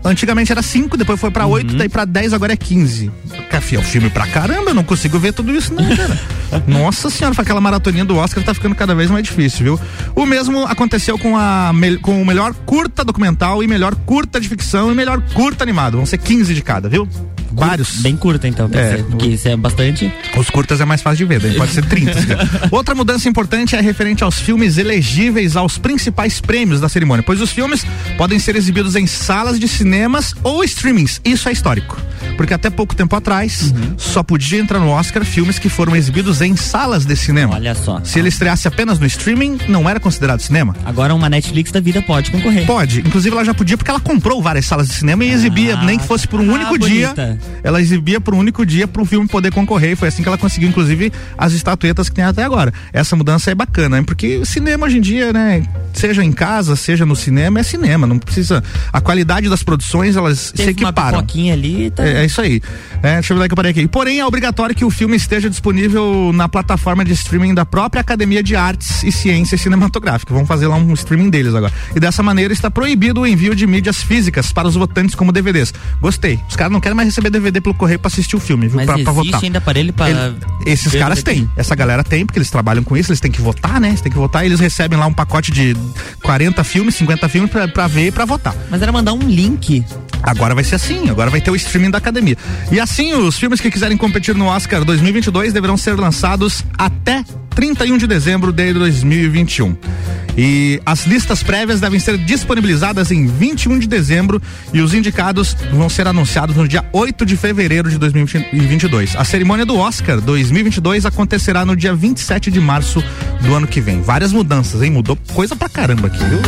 Antigamente 0.04 0.52
era 0.52 0.62
5, 0.62 0.98
depois 0.98 1.20
foi 1.20 1.32
pra 1.32 1.46
8, 1.46 1.76
daí 1.76 1.88
pra 1.88 2.04
10, 2.04 2.34
agora 2.34 2.54
é 2.54 2.58
15. 2.58 3.12
Café, 3.50 3.78
é 3.78 3.80
o 3.80 3.82
filme 3.82 4.10
pra 4.10 4.28
caramba, 4.28 4.72
eu 4.72 4.74
não 4.74 4.84
consigo 4.84 5.18
ver 5.18 5.34
tudo 5.34 5.56
isso, 5.56 5.74
não, 5.74 5.84
cara. 5.96 6.20
Nossa 6.68 7.10
senhora, 7.10 7.34
foi 7.34 7.44
aquela 7.44 7.62
maratoninha 7.62 8.04
do 8.04 8.18
Oscar 8.18 8.44
tá 8.44 8.54
ficando 8.54 8.76
cada 8.76 8.94
vez 8.94 9.10
mais 9.10 9.24
difícil, 9.24 9.64
viu? 9.64 9.80
O 10.16 10.26
mesmo 10.26 10.66
aconteceu 10.66 11.18
com, 11.18 11.38
a, 11.38 11.72
com 12.02 12.22
o 12.22 12.26
melhor 12.26 12.54
curta 12.66 13.04
documental 13.04 13.64
e 13.64 13.68
melhor 13.68 13.96
curta 13.96 14.40
de 14.40 14.50
ficção 14.50 14.92
e 14.92 14.96
melhor 14.96 15.22
curta 15.34 15.64
animado. 15.64 15.98
Vão 15.98 16.06
ser 16.06 16.18
15 16.18 16.54
de 16.54 16.62
cada, 16.62 16.90
viu? 16.90 17.08
Vários. 17.52 17.98
Bem 18.02 18.16
curta, 18.16 18.48
então, 18.48 18.70
quer 18.70 18.78
É, 18.80 18.92
dizer, 18.92 19.04
porque 19.06 19.28
isso 19.28 19.48
é 19.48 19.56
bastante. 19.58 20.12
Os 20.38 20.50
curtas 20.50 20.80
é 20.82 20.86
mais 20.86 21.02
fácil 21.02 21.18
de 21.18 21.26
ver, 21.26 21.40
daí 21.40 21.56
pode 21.58 21.72
ser 21.72 21.86
30. 21.86 22.14
se 22.14 22.20
quiser. 22.28 22.38
Outra 22.72 22.94
mudança 22.96 23.28
importante 23.28 23.76
é 23.76 23.82
referente 23.82 24.24
aos 24.24 24.36
filmes 24.40 24.78
elegíveis 24.78 25.56
aos 25.56 25.78
principais 25.78 26.40
prêmios 26.42 26.80
da 26.82 26.90
cerimônia, 26.90 27.24
pois 27.24 27.42
os 27.42 27.52
filmes 27.52 27.86
podem 28.18 28.40
ser 28.40 28.56
exibidos 28.56 28.96
em 28.96 29.06
salas 29.08 29.60
de 29.60 29.68
cinemas 29.68 30.34
ou 30.44 30.64
streamings. 30.64 31.22
Isso 31.26 31.50
é 31.50 31.52
histórico. 31.52 32.00
Porque 32.36 32.54
até 32.54 32.70
pouco 32.70 32.96
tempo 32.96 33.16
atrás 33.16 33.74
só 33.98 34.24
podia 34.24 34.60
entrar 34.60 34.80
no 34.80 34.90
Oscar 34.90 35.24
filmes 35.26 35.58
que 35.60 35.68
foram 35.70 35.96
exibidos 35.96 36.42
em 36.42 36.56
salas 36.56 37.06
de 37.06 37.16
cinema. 37.16 37.56
Olha 37.56 37.74
só. 37.76 38.02
Se 38.04 38.20
ele 38.20 38.30
estreasse 38.30 38.68
apenas 38.68 39.00
no 39.00 39.06
streaming, 39.06 39.58
não 39.68 39.90
era 39.90 40.00
considerado 40.00 40.40
cinema? 40.42 40.76
Agora 40.86 41.14
uma 41.14 41.30
Netflix 41.30 41.72
da 41.72 41.80
vida 41.80 42.02
pode 42.02 42.32
concorrer. 42.32 42.66
Pode. 42.66 43.00
Inclusive 43.02 43.36
ela 43.36 43.44
já 43.46 43.54
podia 43.54 43.78
porque 43.78 43.90
ela 43.92 44.00
comprou 44.00 44.42
várias 44.42 44.66
salas 44.66 44.88
de 44.88 44.94
cinema 44.94 45.24
e 45.26 45.32
exibia, 45.32 45.76
Ah, 45.78 45.84
nem 45.86 45.98
que 45.98 46.06
fosse 46.06 46.28
por 46.28 46.40
um 46.40 46.50
ah, 46.52 46.54
único 46.56 46.78
dia. 46.78 47.14
Ela 47.64 47.82
exibia 47.82 48.20
por 48.22 48.34
um 48.34 48.40
único 48.40 48.66
dia 48.66 48.88
para 48.88 49.02
o 49.02 49.06
filme 49.06 49.28
poder 49.28 49.52
concorrer. 49.52 49.92
E 49.92 49.96
foi 49.96 50.08
assim 50.08 50.22
que 50.22 50.28
ela 50.28 50.38
conseguiu, 50.38 50.70
inclusive, 50.70 51.12
as 51.38 51.54
estatuetas 51.54 52.10
que 52.10 52.16
tem 52.16 52.24
até 52.26 52.44
agora. 52.44 52.74
Essa 52.94 53.16
mudança 53.16 53.52
é 53.52 53.56
bacana, 53.56 53.98
hein? 53.98 54.04
porque 54.04 54.38
o 54.38 54.46
cinema 54.46 54.86
hoje 54.86 54.98
em 54.98 55.02
dia, 55.02 55.32
né? 55.34 55.64
Seja 55.94 56.24
em 56.24 56.32
casa, 56.32 56.76
seja 56.76 57.06
no 57.06 57.16
cinema, 57.16 57.60
é 57.60 57.64
cinema. 57.64 58.06
Não 58.08 58.18
precisa. 58.18 58.64
A 58.94 59.02
qualidade 59.02 59.50
das 59.50 59.64
produções, 59.64 60.16
elas 60.16 60.52
Teve 60.52 60.74
se 60.74 60.84
uma 60.84 60.90
equiparam. 60.90 61.20
pipoquinha 61.20 61.54
ali, 61.54 61.92
tá. 61.92 62.06
É, 62.06 62.22
é 62.22 62.26
isso 62.26 62.42
aí. 62.42 62.62
É, 63.02 63.16
deixa 63.16 63.34
eu 63.34 63.38
ver 63.38 63.48
que 63.48 63.54
eu 63.54 63.56
parei 63.56 63.72
aqui. 63.72 63.88
Porém, 63.88 64.20
é 64.20 64.26
obrigatório 64.26 64.76
que 64.76 64.86
o 64.86 64.90
filme 64.90 65.16
esteja 65.16 65.50
disponível 65.50 66.32
na 66.34 66.48
plataforma 66.48 67.04
de 67.04 67.14
streaming 67.14 67.54
da 67.54 67.66
própria 67.66 68.02
Academia 68.02 68.42
de 68.44 68.56
Artes 68.56 69.04
e 69.04 69.12
Ciências 69.12 69.62
Cinematográficas. 69.62 70.34
Vamos 70.34 70.48
fazer 70.48 70.68
lá 70.68 70.76
um 70.76 70.94
streaming 70.94 71.30
deles 71.30 71.54
agora. 71.56 71.74
E 71.96 72.00
dessa 72.00 72.22
maneira 72.24 72.54
está 72.54 72.70
proibido 72.70 73.22
o 73.22 73.28
envio 73.28 73.56
de 73.56 73.66
mídias 73.68 74.02
físicas 74.04 74.52
para 74.52 74.68
os 74.68 74.76
votantes 74.76 75.16
como 75.16 75.32
DVDs. 75.32 75.74
Gostei. 76.02 76.40
Os 76.50 76.56
caras 76.56 76.72
não 76.72 76.80
querem 76.80 76.96
mais 76.96 77.08
receber 77.08 77.29
DVD 77.30 77.62
pelo 77.62 77.76
correio 77.76 78.00
para 78.00 78.08
assistir 78.08 78.36
o 78.36 78.40
filme, 78.40 78.68
viu? 78.68 78.78
Mas 78.78 78.86
Pra, 78.86 78.96
pra 78.96 79.04
existe 79.12 79.26
votar. 79.26 79.44
ainda 79.44 79.58
aparelho 79.58 79.94
para. 79.94 80.10
Ele- 80.10 80.36
esses 80.66 80.94
caras 80.94 81.22
têm. 81.24 81.50
Essa 81.58 81.76
galera 81.76 82.04
tem, 82.04 82.26
porque 82.26 82.38
eles 82.40 82.50
trabalham 82.50 82.84
com 82.84 82.96
isso, 82.98 83.12
eles 83.12 83.20
têm 83.20 83.32
que 83.32 83.42
votar, 83.42 83.80
né? 83.80 83.90
Eles 83.90 84.02
têm 84.02 84.12
que 84.12 84.18
votar 84.18 84.44
e 84.44 84.48
eles 84.48 84.60
recebem 84.60 84.98
lá 84.98 85.06
um 85.08 85.14
pacote 85.14 85.52
de 85.52 85.76
40 86.24 86.64
filmes, 86.64 86.96
50 86.96 87.28
filmes 87.30 87.50
pra, 87.52 87.68
pra 87.68 87.88
ver 87.88 88.08
e 88.08 88.12
pra 88.12 88.26
votar. 88.26 88.56
Mas 88.70 88.82
era 88.82 88.92
mandar 88.92 89.14
um 89.14 89.20
link. 89.20 89.84
Agora 90.22 90.54
vai 90.54 90.64
ser 90.66 90.76
assim, 90.76 91.10
agora 91.10 91.30
vai 91.30 91.40
ter 91.40 91.50
o 91.50 91.56
streaming 91.56 91.90
da 91.92 91.98
academia. 91.98 92.38
E 92.72 92.80
assim, 92.80 93.14
os 93.14 93.38
filmes 93.40 93.62
que 93.62 93.72
quiserem 93.72 93.96
competir 93.96 94.36
no 94.36 94.46
Oscar 94.48 94.84
2022 94.84 95.54
deverão 95.54 95.78
ser 95.78 95.96
lançados 95.98 96.64
até 96.78 97.24
31 97.56 97.98
de 97.98 98.08
dezembro 98.08 98.52
de 98.52 98.74
2021. 98.74 99.76
E 100.38 100.82
as 100.86 101.06
listas 101.06 101.44
prévias 101.44 101.82
devem 101.82 102.00
ser 102.00 102.18
disponibilizadas 102.18 103.12
em 103.12 103.28
21 103.28 103.80
de 103.80 103.88
dezembro 103.88 104.42
e 104.74 104.82
os 104.82 104.94
indicados 104.94 105.54
vão 105.72 105.90
ser 105.90 106.08
anunciados 106.08 106.56
no 106.56 106.68
dia 106.68 106.86
8 106.94 107.26
de 107.26 107.36
fevereiro 107.36 107.90
de 107.90 107.98
2022. 107.98 109.18
A 109.18 109.26
cerimônia 109.26 109.66
do 109.66 109.78
Oscar 109.78 110.22
2022 110.22 111.06
acontecerá 111.06 111.66
no 111.66 111.76
dia 111.76 111.94
27 111.94 112.52
de 112.52 112.60
março 112.62 113.04
do 113.42 113.54
ano 113.54 113.68
que 113.68 113.82
vem. 113.82 114.02
Várias 114.02 114.32
mudanças, 114.32 114.82
hein? 114.82 114.92
Mudou 114.92 115.18
coisa 115.34 115.58
pra 115.58 115.68
caramba 115.68 116.08
aqui, 116.08 116.24
viu? 116.24 116.40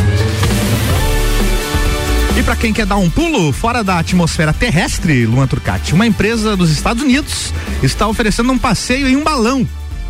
E 2.38 2.42
para 2.42 2.56
quem 2.56 2.72
quer 2.72 2.86
dar 2.86 2.96
um 2.96 3.10
pulo 3.10 3.52
fora 3.52 3.84
da 3.84 3.98
atmosfera 3.98 4.54
terrestre, 4.54 5.26
Luan 5.26 5.46
Turcati, 5.46 5.92
uma 5.92 6.06
empresa 6.06 6.56
dos 6.56 6.70
Estados 6.70 7.02
Unidos 7.02 7.52
está 7.82 8.08
oferecendo 8.08 8.50
um 8.50 8.58
passeio 8.58 9.06
em 9.06 9.16
um 9.16 9.22
balão 9.22 9.68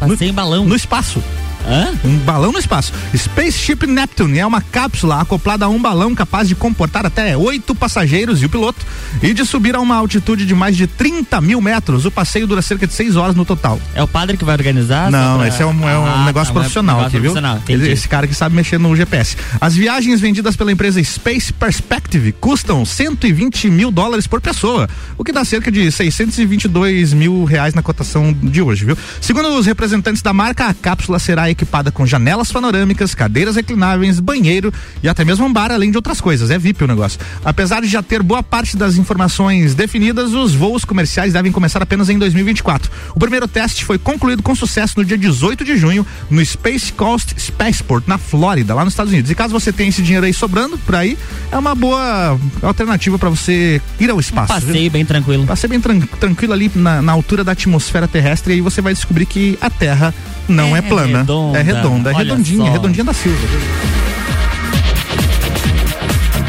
Passei 0.09 0.29
em 0.29 0.33
balão. 0.33 0.67
no 0.67 0.77
espaço. 0.77 1.23
Hã? 1.67 1.93
Um 2.05 2.19
balão 2.19 2.53
no 2.53 2.59
espaço. 2.59 2.93
Spaceship 3.17 3.87
Neptune 3.87 4.39
é 4.39 4.47
uma 4.47 4.61
cápsula 4.61 5.21
acoplada 5.21 5.65
a 5.65 5.69
um 5.69 5.81
balão 5.81 6.15
capaz 6.15 6.49
de 6.49 6.55
comportar 6.55 7.07
até 7.07 7.37
oito 7.37 7.75
passageiros 7.75 8.43
e 8.43 8.47
o 8.47 8.49
piloto 8.49 8.85
e 9.23 9.33
de 9.33 9.45
subir 9.45 9.75
a 9.75 9.81
uma 9.81 9.97
altitude 9.97 10.45
de 10.45 10.55
mais 10.55 10.77
de 10.77 10.87
30 10.87 11.41
mil 11.41 11.61
metros. 11.61 12.05
O 12.05 12.11
passeio 12.11 12.47
dura 12.47 12.63
cerca 12.63 12.87
de 12.87 12.93
seis 12.93 13.17
horas 13.17 13.35
no 13.35 13.45
total. 13.45 13.81
É 13.95 14.03
o 14.03 14.09
padre 14.09 14.37
que 14.37 14.45
vai 14.45 14.55
organizar? 14.55 15.11
Não, 15.11 15.39
pra... 15.39 15.49
esse 15.49 15.63
é 15.63 15.67
um, 15.67 15.89
é 15.89 15.99
um 15.99 16.07
ah, 16.07 16.25
negócio 16.25 16.53
tá, 16.53 16.61
profissional 16.61 16.97
um 16.97 16.99
negócio 16.99 17.19
aqui, 17.19 17.29
profissional. 17.29 17.63
viu? 17.67 17.77
Entendi. 17.77 17.93
Esse 17.93 18.09
cara 18.09 18.27
que 18.27 18.35
sabe 18.35 18.55
mexer 18.55 18.79
no 18.79 18.95
GPS. 18.95 19.37
As 19.61 19.75
viagens 19.75 20.21
vendidas 20.21 20.57
pela 20.57 20.73
empresa 20.73 21.03
Space 21.03 21.53
Perspective 21.53 22.33
custam 22.33 22.85
120 22.85 23.71
mil 23.71 23.91
dólares 23.91 24.27
por 24.27 24.41
pessoa, 24.41 24.89
o 25.17 25.25
que 25.25 25.33
dá 25.33 25.45
cerca 25.45 25.71
de 25.71 25.91
622 25.91 27.13
mil 27.13 27.45
reais 27.45 27.75
na 27.75 27.83
cotação 27.83 28.33
de 28.33 28.61
hoje, 28.61 28.85
viu? 28.85 28.97
Segundo 29.21 29.49
os 29.57 29.67
representantes 29.67 30.23
da 30.23 30.33
marca, 30.33 30.67
a 30.67 30.75
cápsula 30.75 31.19
será 31.19 31.51
equipada 31.53 31.91
com 31.91 32.07
janelas 32.07 32.51
panorâmicas, 32.51 33.15
cadeiras 33.15 33.57
reclináveis, 33.57 34.21
banheiro 34.21 34.73
e 35.03 35.09
até 35.09 35.25
mesmo 35.25 35.47
um 35.47 35.53
bar, 35.53 35.71
além 35.71 35.91
de 35.91 35.97
outras 35.97 36.21
coisas. 36.21 36.51
É 36.51 36.59
VIP 36.59 36.85
o 36.85 36.87
negócio. 36.87 37.21
Apesar 37.45 37.81
de 37.81 37.89
já 37.89 38.03
ter 38.03 38.23
boa 38.23 38.43
parte 38.43 38.77
das 38.77 38.97
informações 38.97 39.75
definidas, 39.75 40.33
os 40.33 40.55
voos 40.55 40.85
comerciais 40.85 41.33
devem 41.33 41.53
começar 41.53 41.83
apenas 41.83 42.09
em 42.09 42.19
2024. 42.19 42.91
O 43.15 43.19
primeiro 43.19 43.47
teste 43.47 43.85
foi 43.85 43.99
concluído 43.99 44.43
com 44.43 44.55
sucesso 44.55 44.95
no 44.99 45.05
dia 45.05 45.19
18 45.19 45.65
de 45.65 45.77
junho 45.77 46.07
no 46.31 46.45
Space 46.45 46.93
Coast 46.93 47.35
Spaceport, 47.39 48.05
na 48.07 48.19
Flórida, 48.19 48.75
lá 48.75 48.85
nos 48.85 48.93
Estados 48.93 49.13
Unidos. 49.13 49.31
E 49.31 49.35
caso 49.35 49.53
você 49.53 49.73
tenha 49.73 49.89
esse 49.89 50.03
dinheiro 50.03 50.27
aí 50.27 50.33
sobrando 50.33 50.79
por 50.79 50.95
aí, 50.95 51.17
é 51.51 51.59
uma 51.59 51.75
boa 51.75 52.39
alternativa 52.63 53.19
para 53.19 53.29
você 53.29 53.81
ir 54.01 54.11
ao 54.11 54.19
espaço. 54.19 54.53
Passeio 54.53 54.73
viu? 54.73 54.91
bem 54.91 55.05
tranquilo. 55.05 55.47
Passeio 55.47 55.71
bem 55.71 55.81
tran 55.81 56.01
tranquilo 56.01 56.53
ali 56.53 56.71
na, 56.75 57.03
na 57.03 57.13
altura 57.13 57.45
da 57.45 57.53
atmosfera 57.53 58.09
terrestre 58.09 58.53
e 58.53 58.57
aí 58.57 58.61
você 58.61 58.81
vai 58.81 58.95
descobrir 58.95 59.27
que 59.27 59.59
a 59.61 59.71
Terra 59.71 60.15
não 60.53 60.75
é, 60.77 60.79
É 60.79 60.83
plana. 60.83 61.19
redonda. 61.19 61.59
É 61.59 61.63
redonda, 61.63 62.11
é 62.11 62.15
Olha 62.15 62.25
redondinha, 62.25 62.67
só. 62.67 62.73
redondinha 62.73 63.05
da 63.05 63.13
Silva. 63.13 63.39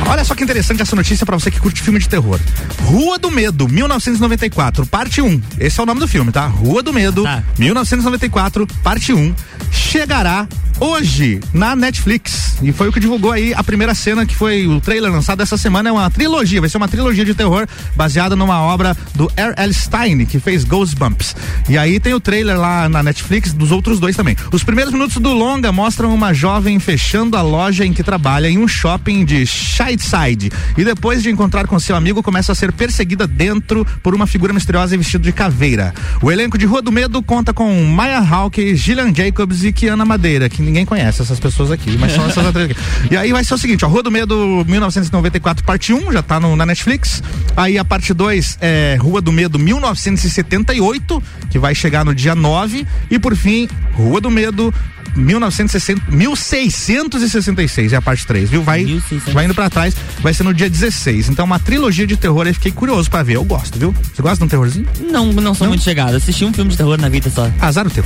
Olha 0.05 0.23
só 0.23 0.35
que 0.35 0.43
interessante 0.43 0.81
essa 0.81 0.95
notícia 0.95 1.25
pra 1.25 1.37
você 1.39 1.49
que 1.49 1.59
curte 1.59 1.81
filme 1.81 1.97
de 1.97 2.07
terror. 2.07 2.39
Rua 2.83 3.17
do 3.17 3.31
Medo, 3.31 3.67
1994, 3.67 4.85
parte 4.85 5.21
1. 5.21 5.41
Esse 5.59 5.79
é 5.79 5.83
o 5.83 5.85
nome 5.85 5.99
do 6.01 6.07
filme, 6.07 6.31
tá? 6.31 6.45
Rua 6.45 6.83
do 6.83 6.93
Medo, 6.93 7.23
Tá. 7.23 7.41
1994, 7.57 8.67
parte 8.83 9.13
1. 9.13 9.33
Chegará 9.71 10.47
hoje 10.83 11.39
na 11.53 11.77
Netflix. 11.77 12.57
E 12.61 12.73
foi 12.73 12.89
o 12.89 12.91
que 12.91 12.99
divulgou 12.99 13.31
aí 13.31 13.53
a 13.53 13.63
primeira 13.63 13.95
cena 13.95 14.25
que 14.25 14.35
foi 14.35 14.67
o 14.67 14.81
trailer 14.81 15.09
lançado 15.09 15.41
essa 15.41 15.57
semana. 15.57 15.87
É 15.87 15.91
uma 15.91 16.09
trilogia, 16.11 16.59
vai 16.59 16.69
ser 16.69 16.75
uma 16.75 16.89
trilogia 16.89 17.23
de 17.23 17.33
terror 17.33 17.65
baseada 17.95 18.35
numa 18.35 18.61
obra 18.61 18.95
do 19.15 19.31
R.L. 19.35 19.73
Stein, 19.73 20.25
que 20.25 20.39
fez 20.39 20.65
Ghostbumps. 20.65 21.35
E 21.69 21.77
aí 21.77 22.01
tem 22.01 22.13
o 22.13 22.19
trailer 22.19 22.59
lá 22.59 22.89
na 22.89 23.01
Netflix 23.01 23.53
dos 23.53 23.71
outros 23.71 23.97
dois 23.97 24.17
também. 24.17 24.35
Os 24.51 24.63
primeiros 24.63 24.91
minutos 24.91 25.17
do 25.17 25.31
longa 25.31 25.71
mostram 25.71 26.13
uma 26.13 26.33
jovem 26.33 26.77
fechando 26.79 27.37
a 27.37 27.41
loja 27.41 27.85
em 27.85 27.93
que 27.93 28.03
trabalha 28.03 28.49
em 28.49 28.57
um 28.57 28.67
shopping 28.67 29.23
de 29.23 29.45
Shadeside. 29.45 30.51
E 30.77 30.83
depois 30.83 31.23
de 31.23 31.29
encontrar 31.29 31.65
com 31.65 31.79
seu 31.79 31.95
amigo, 31.95 32.21
começa 32.21 32.51
a 32.51 32.55
ser 32.55 32.73
perseguida 32.73 33.25
dentro 33.25 33.85
por 34.03 34.13
uma 34.13 34.27
figura 34.27 34.51
misteriosa 34.51 34.97
vestida 34.97 35.23
de 35.23 35.31
caveira. 35.31 35.93
O 36.21 36.29
elenco 36.29 36.57
de 36.57 36.65
Rua 36.65 36.81
do 36.81 36.91
Medo 36.91 37.23
conta 37.23 37.53
com 37.53 37.85
Maya 37.85 38.19
Hawke, 38.19 38.75
Gillian 38.75 39.13
Jacobs 39.15 39.63
e 39.63 39.71
Kiana 39.71 40.03
Madeira, 40.03 40.49
que 40.49 40.72
ninguém 40.73 40.85
conhece 40.85 41.21
essas 41.21 41.39
pessoas 41.39 41.69
aqui, 41.69 41.95
mas 41.99 42.11
são 42.11 42.25
essas 42.25 42.43
atrizes 42.43 42.71
aqui. 42.71 43.13
E 43.13 43.15
aí 43.15 43.31
vai 43.31 43.43
ser 43.43 43.53
o 43.53 43.57
seguinte, 43.59 43.85
ó, 43.85 43.87
Rua 43.87 44.01
do 44.01 44.09
Medo 44.09 44.65
1994, 44.67 45.63
parte 45.63 45.93
1, 45.93 46.11
já 46.11 46.23
tá 46.23 46.39
no, 46.39 46.55
na 46.55 46.65
Netflix. 46.65 47.21
Aí 47.55 47.77
a 47.77 47.85
parte 47.85 48.11
2 48.11 48.57
é 48.59 48.97
Rua 48.99 49.21
do 49.21 49.31
Medo 49.31 49.59
1978, 49.59 51.21
que 51.51 51.59
vai 51.59 51.75
chegar 51.75 52.03
no 52.03 52.15
dia 52.15 52.33
9. 52.33 52.87
E 53.11 53.19
por 53.19 53.35
fim, 53.35 53.69
Rua 53.93 54.19
do 54.19 54.31
Medo 54.31 54.73
1960, 55.15 56.01
1666 56.09 57.93
é 57.93 57.95
a 57.97 58.01
parte 58.01 58.25
3, 58.25 58.49
viu? 58.49 58.63
Vai, 58.63 58.83
1600. 58.83 59.31
vai 59.31 59.45
indo 59.45 59.53
pra 59.53 59.69
trás, 59.69 59.95
vai 60.21 60.33
ser 60.33 60.41
no 60.43 60.55
dia 60.55 60.67
16. 60.67 61.29
Então, 61.29 61.45
uma 61.45 61.59
trilogia 61.59 62.07
de 62.07 62.17
terror 62.17 62.47
aí, 62.47 62.53
fiquei 62.53 62.71
curioso 62.71 63.11
pra 63.11 63.21
ver. 63.21 63.35
Eu 63.35 63.43
gosto, 63.43 63.77
viu? 63.77 63.93
Você 64.13 64.23
gosta 64.23 64.37
de 64.39 64.43
um 64.45 64.47
terrorzinho? 64.47 64.87
Não, 64.99 65.31
não 65.31 65.53
sou 65.53 65.65
Não? 65.65 65.73
muito 65.73 65.83
chegado. 65.83 66.15
Assisti 66.15 66.43
um 66.45 66.51
filme 66.51 66.71
de 66.71 66.77
terror 66.77 66.99
na 66.99 67.09
vida 67.09 67.29
só. 67.29 67.47
Azar 67.59 67.85
o 67.85 67.91
teu. 67.91 68.03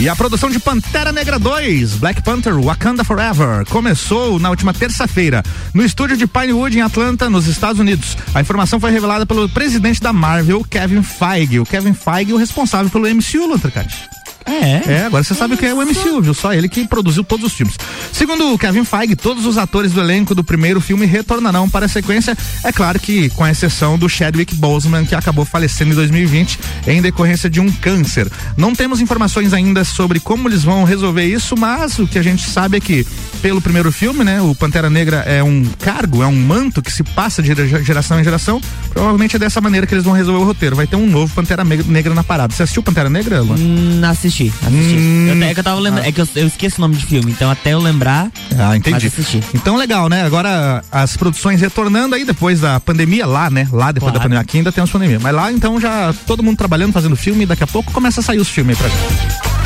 E 0.00 0.08
a 0.08 0.14
produção 0.14 0.48
de 0.48 0.60
Pantera 0.60 1.10
Negra 1.10 1.40
2, 1.40 1.96
Black 1.96 2.22
Panther 2.22 2.56
Wakanda 2.56 3.02
Forever, 3.02 3.66
começou 3.68 4.38
na 4.38 4.48
última 4.48 4.72
terça-feira 4.72 5.42
no 5.74 5.84
estúdio 5.84 6.16
de 6.16 6.24
Pinewood 6.24 6.78
em 6.78 6.82
Atlanta, 6.82 7.28
nos 7.28 7.48
Estados 7.48 7.80
Unidos. 7.80 8.16
A 8.32 8.40
informação 8.40 8.78
foi 8.78 8.92
revelada 8.92 9.26
pelo 9.26 9.48
presidente 9.48 10.00
da 10.00 10.12
Marvel, 10.12 10.64
Kevin 10.70 11.02
Feige. 11.02 11.58
O 11.58 11.66
Kevin 11.66 11.94
Feige, 11.94 12.32
o 12.32 12.36
responsável 12.36 12.88
pelo 12.88 13.12
MCU, 13.12 13.50
Lantricante. 13.50 14.08
É. 14.48 14.82
É, 14.92 15.04
agora 15.06 15.22
você 15.22 15.34
sabe 15.34 15.54
o 15.54 15.56
que 15.58 15.66
é 15.66 15.74
o 15.74 15.82
MCU, 15.84 16.20
viu? 16.22 16.34
Só 16.34 16.52
ele 16.52 16.68
que 16.68 16.86
produziu 16.86 17.22
todos 17.22 17.46
os 17.46 17.52
filmes. 17.52 17.76
Segundo 18.12 18.52
o 18.54 18.58
Kevin 18.58 18.84
Feige, 18.84 19.14
todos 19.16 19.44
os 19.46 19.58
atores 19.58 19.92
do 19.92 20.00
elenco 20.00 20.34
do 20.34 20.42
primeiro 20.42 20.80
filme 20.80 21.06
retornarão 21.06 21.68
para 21.68 21.86
a 21.86 21.88
sequência. 21.88 22.36
É 22.64 22.72
claro 22.72 22.98
que 22.98 23.28
com 23.30 23.44
a 23.44 23.50
exceção 23.50 23.98
do 23.98 24.08
Chadwick 24.08 24.54
Boseman, 24.54 25.04
que 25.04 25.14
acabou 25.14 25.44
falecendo 25.44 25.92
em 25.92 25.94
2020 25.94 26.58
em 26.86 27.02
decorrência 27.02 27.48
de 27.50 27.60
um 27.60 27.70
câncer. 27.70 28.28
Não 28.56 28.74
temos 28.74 29.00
informações 29.00 29.52
ainda 29.52 29.84
sobre 29.84 30.20
como 30.20 30.48
eles 30.48 30.62
vão 30.64 30.84
resolver 30.84 31.24
isso, 31.24 31.56
mas 31.56 31.98
o 31.98 32.06
que 32.06 32.18
a 32.18 32.22
gente 32.22 32.48
sabe 32.48 32.76
é 32.78 32.80
que 32.80 33.06
pelo 33.42 33.60
primeiro 33.60 33.92
filme, 33.92 34.24
né, 34.24 34.40
o 34.40 34.54
Pantera 34.54 34.90
Negra 34.90 35.18
é 35.18 35.42
um 35.42 35.64
cargo, 35.78 36.22
é 36.22 36.26
um 36.26 36.34
manto 36.34 36.82
que 36.82 36.90
se 36.92 37.02
passa 37.04 37.42
de 37.42 37.48
gera- 37.54 37.82
geração 37.84 38.18
em 38.20 38.24
geração. 38.24 38.60
Provavelmente 38.90 39.36
é 39.36 39.38
dessa 39.38 39.60
maneira 39.60 39.86
que 39.86 39.94
eles 39.94 40.04
vão 40.04 40.12
resolver 40.14 40.42
o 40.42 40.44
roteiro. 40.46 40.74
Vai 40.76 40.86
ter 40.86 40.96
um 40.96 41.06
novo 41.06 41.32
Pantera 41.34 41.62
Negra 41.64 42.14
na 42.14 42.24
parada. 42.24 42.52
Você 42.54 42.62
assistiu 42.64 42.82
Pantera 42.82 43.08
Negra, 43.08 43.40
Luan? 43.42 43.56
Hum, 43.58 44.00
assisti, 44.04 44.37
assisti. 44.46 44.96
Hum. 44.96 45.26
Eu, 45.28 45.42
é 45.48 45.54
que 45.54 45.60
eu 45.60 45.64
tava 45.64 45.80
lembrando, 45.80 46.06
é 46.06 46.12
que 46.12 46.20
eu, 46.20 46.28
eu 46.36 46.46
esqueço 46.46 46.76
o 46.78 46.80
nome 46.80 46.96
de 46.96 47.04
filme, 47.06 47.30
então 47.32 47.50
até 47.50 47.74
eu 47.74 47.80
lembrar. 47.80 48.30
Ah, 48.58 48.76
entendi. 48.76 49.10
Então 49.54 49.76
legal, 49.76 50.08
né? 50.08 50.24
Agora 50.24 50.82
as 50.90 51.16
produções 51.16 51.60
retornando 51.60 52.14
aí 52.14 52.24
depois 52.24 52.60
da 52.60 52.78
pandemia, 52.80 53.26
lá, 53.26 53.50
né? 53.50 53.68
Lá 53.72 53.92
depois 53.92 54.12
Claro. 54.12 54.18
da 54.18 54.20
pandemia. 54.20 54.40
Aqui 54.40 54.58
ainda 54.58 54.72
temos 54.72 54.90
pandemia. 54.90 55.18
Mas 55.20 55.34
lá 55.34 55.52
então 55.52 55.80
já 55.80 56.14
todo 56.26 56.42
mundo 56.42 56.56
trabalhando, 56.56 56.92
fazendo 56.92 57.16
filme 57.16 57.42
e 57.42 57.46
daqui 57.46 57.64
a 57.64 57.66
pouco 57.66 57.92
começa 57.92 58.20
a 58.20 58.22
sair 58.22 58.38
os 58.38 58.48
filmes 58.48 58.76
aí 58.80 58.88
pra 58.88 58.88
gente. 58.88 59.57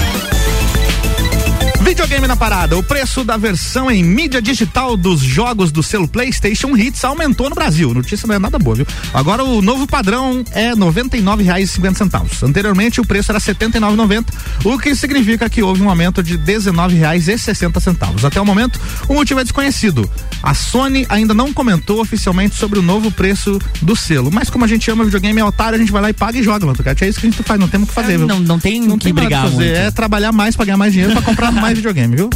Videogame 1.93 2.27
na 2.27 2.37
parada. 2.37 2.75
O 2.79 2.83
preço 2.83 3.23
da 3.23 3.37
versão 3.37 3.91
em 3.91 4.03
mídia 4.03 4.41
digital 4.41 4.97
dos 4.97 5.21
jogos 5.21 5.71
do 5.71 5.83
selo 5.83 6.09
PlayStation 6.09 6.75
Hits 6.75 7.05
aumentou 7.05 7.51
no 7.51 7.55
Brasil. 7.55 7.93
Notícia 7.93 8.27
não 8.27 8.35
é 8.35 8.39
nada 8.39 8.59
boa, 8.59 8.77
viu? 8.77 8.87
Agora 9.13 9.45
o 9.45 9.61
novo 9.61 9.87
padrão 9.87 10.43
é 10.53 10.71
R$ 10.71 10.77
99,50. 10.77 12.45
Anteriormente 12.49 12.99
o 12.99 13.05
preço 13.07 13.31
era 13.31 13.39
R$ 13.39 13.45
79,90, 13.45 14.25
o 14.65 14.79
que 14.79 14.95
significa 14.95 15.51
que 15.51 15.63
houve 15.63 15.83
um 15.83 15.91
aumento 15.91 16.23
de 16.23 16.37
R$ 16.37 16.43
19,60. 16.43 18.25
Até 18.25 18.41
o 18.41 18.47
momento, 18.47 18.81
o 19.07 19.13
motivo 19.13 19.41
é 19.41 19.43
desconhecido. 19.43 20.11
A 20.43 20.55
Sony 20.55 21.05
ainda 21.11 21.35
não 21.35 21.53
comentou 21.53 22.01
oficialmente 22.01 22.55
sobre 22.57 22.79
o 22.79 22.83
novo 22.83 23.11
preço 23.11 23.59
do 23.83 23.95
selo, 23.95 24.31
mas 24.33 24.49
como 24.49 24.65
a 24.65 24.69
gente 24.69 24.91
ama 24.91 25.05
videogame 25.05 25.39
é 25.41 25.45
otário, 25.45 25.77
a 25.77 25.79
gente 25.79 25.93
vai 25.93 26.01
lá 26.01 26.09
e 26.09 26.15
paga 26.15 26.39
e 26.39 26.43
joga, 26.43 26.65
Lantucate. 26.65 27.05
É 27.05 27.09
isso 27.09 27.21
que 27.21 27.27
a 27.27 27.31
gente 27.31 27.43
faz, 27.43 27.61
não 27.61 27.69
temos 27.69 27.87
o 27.87 27.89
que 27.91 27.95
fazer, 27.95 28.17
viu? 28.17 28.27
Não, 28.27 28.41
não 28.41 28.59
tem 28.59 28.81
Não 28.81 28.97
que 28.97 29.05
tem 29.05 29.13
brigar 29.13 29.43
fazer, 29.43 29.57
muito. 29.57 29.77
é 29.77 29.91
trabalhar 29.91 30.33
mais 30.33 30.57
pra 30.57 30.65
ganhar 30.65 30.79
mais 30.79 30.91
dinheiro 30.95 31.13
pra 31.13 31.21
comprar 31.21 31.53
mais 31.61 31.82
videogame, 31.83 32.15
viu? 32.17 32.29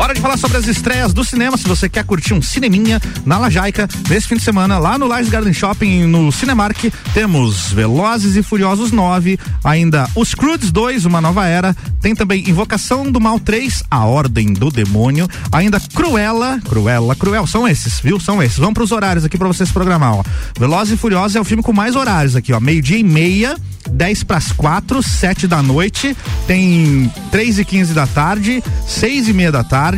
Hora 0.00 0.14
de 0.14 0.20
falar 0.22 0.38
sobre 0.38 0.56
as 0.56 0.66
estreias 0.66 1.12
do 1.12 1.22
cinema. 1.22 1.58
Se 1.58 1.68
você 1.68 1.86
quer 1.86 2.04
curtir 2.04 2.32
um 2.32 2.40
cineminha 2.40 2.98
na 3.26 3.36
Lajaica, 3.36 3.86
nesse 4.08 4.26
fim 4.26 4.36
de 4.36 4.42
semana, 4.42 4.78
lá 4.78 4.96
no 4.96 5.06
Lies 5.14 5.28
Garden 5.28 5.52
Shopping, 5.52 6.06
no 6.06 6.32
Cinemark, 6.32 6.90
temos 7.12 7.70
Velozes 7.70 8.34
e 8.34 8.42
Furiosos 8.42 8.92
9, 8.92 9.38
ainda 9.62 10.08
Os 10.16 10.34
Crudes 10.34 10.72
2, 10.72 11.04
Uma 11.04 11.20
Nova 11.20 11.46
Era, 11.46 11.76
tem 12.00 12.14
também 12.14 12.48
Invocação 12.48 13.12
do 13.12 13.20
Mal 13.20 13.38
3, 13.38 13.84
A 13.90 14.06
Ordem 14.06 14.54
do 14.54 14.70
Demônio, 14.70 15.28
ainda 15.52 15.78
Cruella, 15.78 16.58
Cruella, 16.66 17.14
Cruel, 17.14 17.46
são 17.46 17.68
esses, 17.68 18.00
viu? 18.00 18.18
São 18.18 18.42
esses. 18.42 18.56
Vamos 18.56 18.72
pros 18.72 18.92
horários 18.92 19.26
aqui 19.26 19.36
pra 19.36 19.48
vocês 19.48 19.70
programar, 19.70 20.14
ó. 20.14 20.22
Velozes 20.58 20.94
e 20.94 20.96
Furiosos 20.96 21.36
é 21.36 21.40
o 21.40 21.44
filme 21.44 21.62
com 21.62 21.74
mais 21.74 21.94
horários 21.94 22.34
aqui, 22.34 22.54
ó. 22.54 22.58
Meio-dia 22.58 22.96
e 22.96 23.04
meia, 23.04 23.54
10 23.90 24.24
para 24.24 24.38
as 24.38 24.50
4, 24.50 25.02
7 25.02 25.46
da 25.46 25.62
noite, 25.62 26.16
tem 26.46 27.12
3 27.30 27.58
e 27.58 27.64
15 27.66 27.92
da 27.92 28.06
tarde, 28.06 28.64
6 28.86 29.28
e 29.28 29.32
meia 29.34 29.52
da 29.52 29.62
tarde 29.62 29.89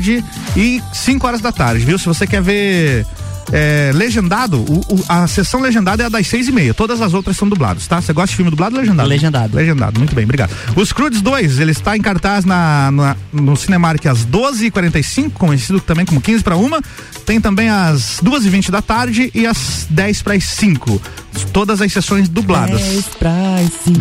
e 0.57 0.83
5 0.93 1.27
horas 1.27 1.41
da 1.41 1.53
tarde, 1.53 1.85
viu? 1.85 1.99
Se 1.99 2.07
você 2.07 2.27
quer 2.27 2.41
ver 2.43 3.05
é, 3.53 3.91
legendado, 3.93 4.59
o- 4.61 4.81
o- 4.95 5.05
a 5.09 5.27
sessão 5.27 5.61
legendada 5.61 6.03
é 6.05 6.07
a 6.07 6.09
das 6.09 6.27
6 6.29 6.47
e 6.49 6.53
meia, 6.53 6.73
todas 6.73 7.01
as 7.03 7.13
outras 7.13 7.37
são 7.37 7.49
dublados, 7.49 7.87
tá? 7.89 8.01
Você 8.01 8.13
gosta 8.13 8.29
de 8.29 8.37
filme 8.37 8.51
dublado 8.51 8.77
ou 8.77 8.81
legendado? 8.81 9.09
Legendado. 9.09 9.57
Legendado, 9.57 9.99
muito 9.99 10.15
bem, 10.15 10.25
obrigado. 10.25 10.51
Os 10.77 10.93
Crudes 10.93 11.21
2, 11.21 11.59
ele 11.59 11.73
está 11.73 11.97
em 11.97 12.01
cartaz 12.01 12.45
na, 12.45 12.91
na- 12.93 13.17
no 13.33 13.57
Cinemark 13.57 14.07
às 14.07 14.25
12h45, 14.25 15.31
conhecido 15.33 15.81
também 15.81 16.07
como 16.07 16.21
15 16.21 16.43
para 16.43 16.57
uma. 16.57 16.81
Tem 17.27 17.41
também 17.41 17.69
às 17.69 18.21
2h20 18.23 18.71
da 18.71 18.81
tarde 18.81 19.31
e 19.35 19.45
às 19.47 19.87
10 19.91 20.23
para 20.23 20.35
as 20.35 20.45
5. 20.45 21.03
Todas 21.53 21.81
as 21.81 21.93
sessões 21.93 22.29
dubladas. 22.29 22.81
10 22.81 23.05
pras 23.19 23.71
5. 23.85 24.01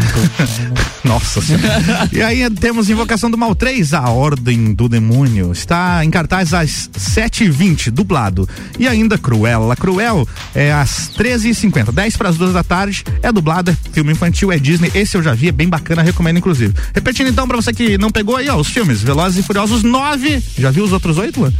Nossa 1.04 1.41
senhora. 1.41 2.10
e 2.12 2.22
aí 2.22 2.50
temos 2.50 2.89
Invocação 2.89 3.30
do 3.30 3.38
Mal 3.38 3.56
3, 3.56 3.94
A 3.94 4.10
Ordem 4.10 4.74
do 4.74 4.88
Demônio. 4.88 5.52
Está 5.52 6.04
em 6.06 6.10
cartaz 6.10 6.54
às 6.54 6.89
7h20, 6.98 7.91
dublado. 7.91 8.48
E 8.80 8.88
ainda 8.88 9.17
Cruella. 9.17 9.76
Cruel 9.76 10.28
é 10.54 10.72
às 10.72 11.12
13h50, 11.17 11.91
10 11.91 12.17
para 12.17 12.30
as 12.30 12.38
2 12.38 12.54
da 12.54 12.63
tarde. 12.63 13.04
É 13.22 13.32
dublado, 13.32 13.72
é 13.72 13.78
filme 13.91 14.12
infantil, 14.12 14.52
é 14.52 14.60
Disney. 14.60 14.91
Esse 14.94 15.17
eu 15.17 15.24
já 15.24 15.34
vi, 15.34 15.50
é 15.50 15.52
bem 15.52 15.67
bacana, 15.67 16.02
recomendo 16.02 16.38
inclusive. 16.38 16.74
Repetindo 16.94 17.28
então 17.28 17.48
para 17.48 17.58
você 17.58 17.74
que 17.74 17.98
não 17.98 18.12
pegou 18.12 18.36
aí, 18.36 18.50
ó, 18.50 18.56
os 18.56 18.67
filmes 18.67 19.02
Velozes 19.02 19.39
e 19.39 19.44
Furiosos 19.44 19.84
9. 19.84 20.41
Já 20.58 20.72
viu 20.72 20.84
os 20.84 20.94
outros 20.94 21.17
oito, 21.17 21.39
Luan? 21.39 21.54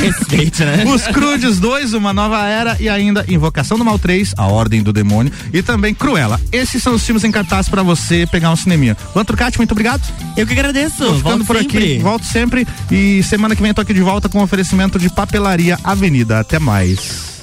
Respeite, 0.00 0.64
né? 0.64 0.84
Os 0.92 1.02
Crudes 1.08 1.58
2, 1.58 1.94
Uma 1.94 2.12
Nova 2.12 2.46
Era 2.46 2.76
e 2.78 2.88
ainda 2.88 3.24
Invocação 3.28 3.76
do 3.76 3.84
Mal 3.84 3.98
3, 3.98 4.23
A 4.36 4.46
Ordem 4.46 4.82
do 4.82 4.92
Demônio 4.92 5.32
e 5.52 5.62
também 5.62 5.92
Cruella. 5.92 6.40
Esses 6.52 6.82
são 6.82 6.94
os 6.94 7.04
filmes 7.04 7.24
em 7.24 7.30
cartaz 7.32 7.68
para 7.68 7.82
você 7.82 8.26
pegar 8.30 8.50
um 8.50 8.56
cineminha. 8.56 8.96
Luan 9.14 9.24
Trucati, 9.24 9.58
muito 9.58 9.72
obrigado. 9.72 10.02
Eu 10.36 10.46
que 10.46 10.52
agradeço. 10.52 10.98
Tô 10.98 11.14
ficando 11.16 11.22
Volto 11.22 11.44
por 11.44 11.56
sempre. 11.58 11.78
aqui. 11.78 11.98
Volto 11.98 12.24
sempre 12.24 12.66
e 12.90 13.22
semana 13.22 13.54
que 13.54 13.62
vem 13.62 13.70
eu 13.70 13.74
tô 13.74 13.80
aqui 13.80 13.92
de 13.92 14.02
volta 14.02 14.28
com 14.28 14.42
oferecimento 14.42 14.98
de 14.98 15.10
papelaria 15.10 15.78
Avenida. 15.82 16.40
Até 16.40 16.58
mais. 16.58 17.33